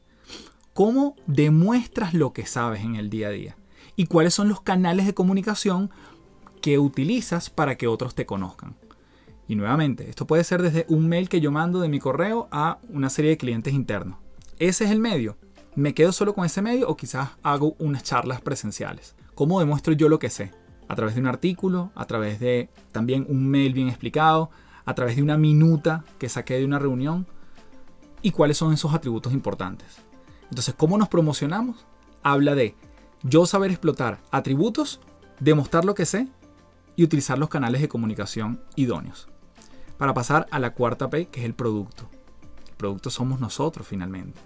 ¿Cómo 0.73 1.15
demuestras 1.26 2.13
lo 2.13 2.34
que 2.34 2.45
sabes 2.45 2.84
en 2.84 2.95
el 2.95 3.10
día 3.10 3.28
a 3.28 3.32
día? 3.32 3.58
¿Y 3.95 4.06
cuáles 4.06 4.36
son 4.36 4.47
los 4.47 4.62
canales 4.62 5.08
de 5.08 5.15
comunicación 5.15 5.89
que 6.62 6.80
utilizas 6.80 7.50
para 7.50 7.78
que 7.78 7.88
otros 7.88 8.15
te 8.15 8.26
conozcan? 8.26 8.76
Y 9.48 9.56
nuevamente, 9.56 10.10
esto 10.10 10.28
puede 10.28 10.43
ser 10.43 10.62
desde 10.62 10.86
un 10.89 11.08
mail 11.08 11.30
que 11.30 11.41
yo 11.41 11.52
mando 11.52 11.80
de 11.80 11.89
mi 11.89 12.00
correo 12.00 12.48
a 12.52 12.80
una 12.89 13.10
serie 13.10 13.32
de 13.32 13.38
clientes 13.38 13.74
internos. 13.74 14.17
Ese 14.60 14.86
es 14.86 14.91
el 14.91 15.00
medio. 15.00 15.38
¿Me 15.76 15.93
quedo 15.93 16.12
solo 16.12 16.34
con 16.34 16.46
ese 16.46 16.62
medio 16.62 16.89
o 16.89 16.98
quizás 16.98 17.30
hago 17.43 17.76
unas 17.80 18.04
charlas 18.04 18.41
presenciales? 18.41 19.15
¿Cómo 19.36 19.60
demuestro 19.60 19.93
yo 19.93 20.10
lo 20.10 20.20
que 20.20 20.30
sé? 20.30 20.52
a 20.88 20.96
través 20.96 21.15
de 21.15 21.22
un 21.22 21.28
artículo, 21.28 21.91
a 21.96 22.06
través 22.06 22.39
de 22.39 22.70
también 22.91 23.26
un 23.30 23.48
mail 23.48 23.74
bien 23.74 23.89
explicado, 23.89 24.50
a 24.86 24.96
través 24.96 25.15
de 25.15 25.24
una 25.24 25.38
minuta 25.38 26.04
que 26.17 26.30
saqué 26.30 26.56
de 26.56 26.65
una 26.65 26.80
reunión 26.80 27.28
y 28.22 28.32
cuáles 28.32 28.58
son 28.58 28.74
esos 28.74 28.93
atributos 28.93 29.34
importantes. 29.34 29.98
Entonces, 30.50 30.74
¿cómo 30.76 30.98
nos 30.98 31.10
promocionamos? 31.10 31.86
Habla 32.24 32.56
de 32.56 32.76
yo 33.24 33.46
saber 33.46 33.72
explotar 33.72 34.20
atributos, 34.32 35.02
demostrar 35.39 35.84
lo 35.84 35.93
que 35.93 36.06
sé 36.06 36.28
y 36.97 37.05
utilizar 37.05 37.39
los 37.39 37.47
canales 37.47 37.79
de 37.79 37.88
comunicación 37.88 38.62
idóneos. 38.75 39.29
Para 39.97 40.13
pasar 40.13 40.47
a 40.51 40.60
la 40.60 40.73
cuarta 40.73 41.10
P, 41.10 41.27
que 41.27 41.39
es 41.39 41.45
el 41.45 41.53
producto. 41.53 42.10
El 42.67 42.75
producto 42.75 43.10
somos 43.10 43.39
nosotros 43.39 43.88
finalmente. 43.88 44.41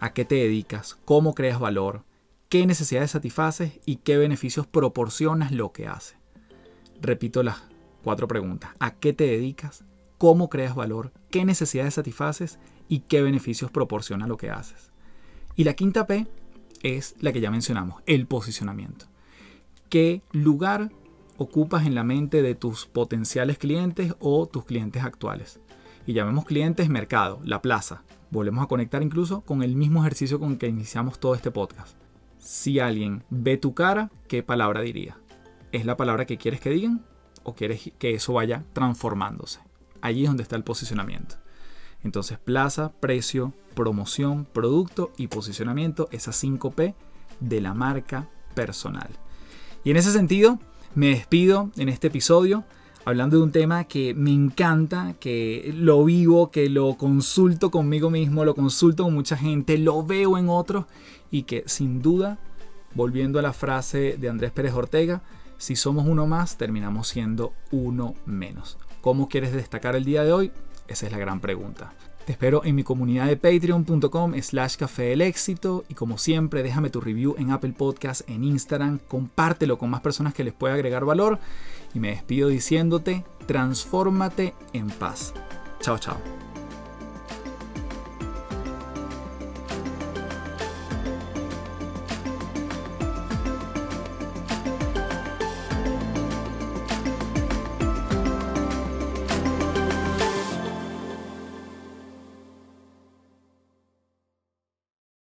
¿A 0.00 0.14
qué 0.14 0.24
te 0.24 0.36
dedicas? 0.36 0.96
¿Cómo 1.04 1.34
creas 1.34 1.60
valor? 1.60 2.04
qué 2.50 2.66
necesidades 2.66 3.12
satisfaces 3.12 3.78
y 3.86 3.96
qué 3.96 4.18
beneficios 4.18 4.66
proporcionas 4.66 5.52
lo 5.52 5.72
que 5.72 5.86
hace. 5.86 6.16
Repito 7.00 7.42
las 7.42 7.62
cuatro 8.02 8.26
preguntas. 8.26 8.72
¿A 8.80 8.96
qué 8.96 9.12
te 9.12 9.24
dedicas? 9.24 9.84
¿Cómo 10.18 10.50
creas 10.50 10.74
valor? 10.74 11.12
¿Qué 11.30 11.44
necesidades 11.44 11.94
satisfaces? 11.94 12.58
¿Y 12.88 13.00
qué 13.00 13.22
beneficios 13.22 13.70
proporciona 13.70 14.26
lo 14.26 14.36
que 14.36 14.50
haces? 14.50 14.90
Y 15.54 15.62
la 15.62 15.74
quinta 15.74 16.08
P 16.08 16.26
es 16.82 17.14
la 17.20 17.32
que 17.32 17.40
ya 17.40 17.52
mencionamos, 17.52 18.02
el 18.06 18.26
posicionamiento. 18.26 19.06
¿Qué 19.88 20.22
lugar 20.32 20.90
ocupas 21.40 21.86
en 21.86 21.94
la 21.94 22.04
mente 22.04 22.42
de 22.42 22.54
tus 22.54 22.84
potenciales 22.84 23.56
clientes 23.56 24.14
o 24.20 24.46
tus 24.46 24.66
clientes 24.66 25.02
actuales? 25.02 25.58
Y 26.06 26.12
llamemos 26.12 26.44
clientes 26.44 26.90
mercado, 26.90 27.40
la 27.44 27.62
plaza. 27.62 28.04
Volvemos 28.30 28.62
a 28.62 28.66
conectar 28.66 29.02
incluso 29.02 29.40
con 29.40 29.62
el 29.62 29.74
mismo 29.74 30.00
ejercicio 30.00 30.38
con 30.38 30.58
que 30.58 30.68
iniciamos 30.68 31.18
todo 31.18 31.34
este 31.34 31.50
podcast 31.50 31.96
Si 32.38 32.78
alguien 32.78 33.24
ve 33.30 33.56
tu 33.56 33.72
cara, 33.72 34.10
¿qué 34.28 34.42
palabra 34.42 34.82
diría? 34.82 35.18
¿Es 35.72 35.86
la 35.86 35.96
palabra 35.96 36.26
que 36.26 36.36
quieres 36.36 36.60
que 36.60 36.70
digan 36.70 37.06
o 37.42 37.54
quieres 37.54 37.90
que 37.98 38.14
eso 38.14 38.34
vaya 38.34 38.64
transformándose? 38.74 39.60
Allí 40.02 40.24
es 40.24 40.28
donde 40.28 40.42
está 40.42 40.56
el 40.56 40.64
posicionamiento. 40.64 41.36
Entonces, 42.02 42.38
plaza, 42.38 42.92
precio, 43.00 43.54
promoción, 43.74 44.44
producto 44.44 45.10
y 45.16 45.28
posicionamiento, 45.28 46.08
esas 46.12 46.36
5 46.36 46.72
P 46.72 46.94
de 47.40 47.60
la 47.62 47.72
marca 47.72 48.28
personal. 48.54 49.08
Y 49.84 49.90
en 49.90 49.96
ese 49.96 50.12
sentido, 50.12 50.58
me 50.94 51.08
despido 51.08 51.70
en 51.76 51.88
este 51.88 52.08
episodio 52.08 52.64
hablando 53.04 53.36
de 53.38 53.42
un 53.42 53.52
tema 53.52 53.84
que 53.84 54.14
me 54.14 54.30
encanta, 54.30 55.14
que 55.18 55.72
lo 55.76 56.04
vivo, 56.04 56.50
que 56.50 56.68
lo 56.68 56.94
consulto 56.96 57.70
conmigo 57.70 58.10
mismo, 58.10 58.44
lo 58.44 58.54
consulto 58.54 59.04
con 59.04 59.14
mucha 59.14 59.36
gente, 59.36 59.78
lo 59.78 60.04
veo 60.04 60.38
en 60.38 60.48
otros 60.48 60.86
y 61.30 61.44
que 61.44 61.64
sin 61.66 62.02
duda, 62.02 62.38
volviendo 62.94 63.38
a 63.38 63.42
la 63.42 63.52
frase 63.52 64.16
de 64.18 64.28
Andrés 64.28 64.50
Pérez 64.50 64.74
Ortega, 64.74 65.22
si 65.58 65.76
somos 65.76 66.06
uno 66.06 66.26
más, 66.26 66.56
terminamos 66.56 67.08
siendo 67.08 67.52
uno 67.70 68.14
menos. 68.26 68.78
¿Cómo 69.00 69.28
quieres 69.28 69.52
destacar 69.52 69.96
el 69.96 70.04
día 70.04 70.24
de 70.24 70.32
hoy? 70.32 70.52
Esa 70.88 71.06
es 71.06 71.12
la 71.12 71.18
gran 71.18 71.40
pregunta. 71.40 71.92
Te 72.30 72.34
espero 72.34 72.64
en 72.64 72.76
mi 72.76 72.84
comunidad 72.84 73.26
de 73.26 73.36
patreon.com 73.36 74.34
slash 74.40 74.76
café 74.76 75.02
del 75.02 75.20
éxito 75.20 75.84
y 75.88 75.94
como 75.94 76.16
siempre 76.16 76.62
déjame 76.62 76.88
tu 76.88 77.00
review 77.00 77.34
en 77.38 77.50
Apple 77.50 77.74
Podcast, 77.76 78.20
en 78.30 78.44
Instagram, 78.44 79.00
compártelo 79.08 79.78
con 79.78 79.90
más 79.90 80.00
personas 80.00 80.32
que 80.32 80.44
les 80.44 80.52
pueda 80.52 80.74
agregar 80.74 81.04
valor 81.04 81.40
y 81.92 81.98
me 81.98 82.10
despido 82.10 82.48
diciéndote, 82.48 83.24
transfórmate 83.46 84.54
en 84.72 84.86
paz. 84.90 85.34
Chao, 85.80 85.98
chao. 85.98 86.49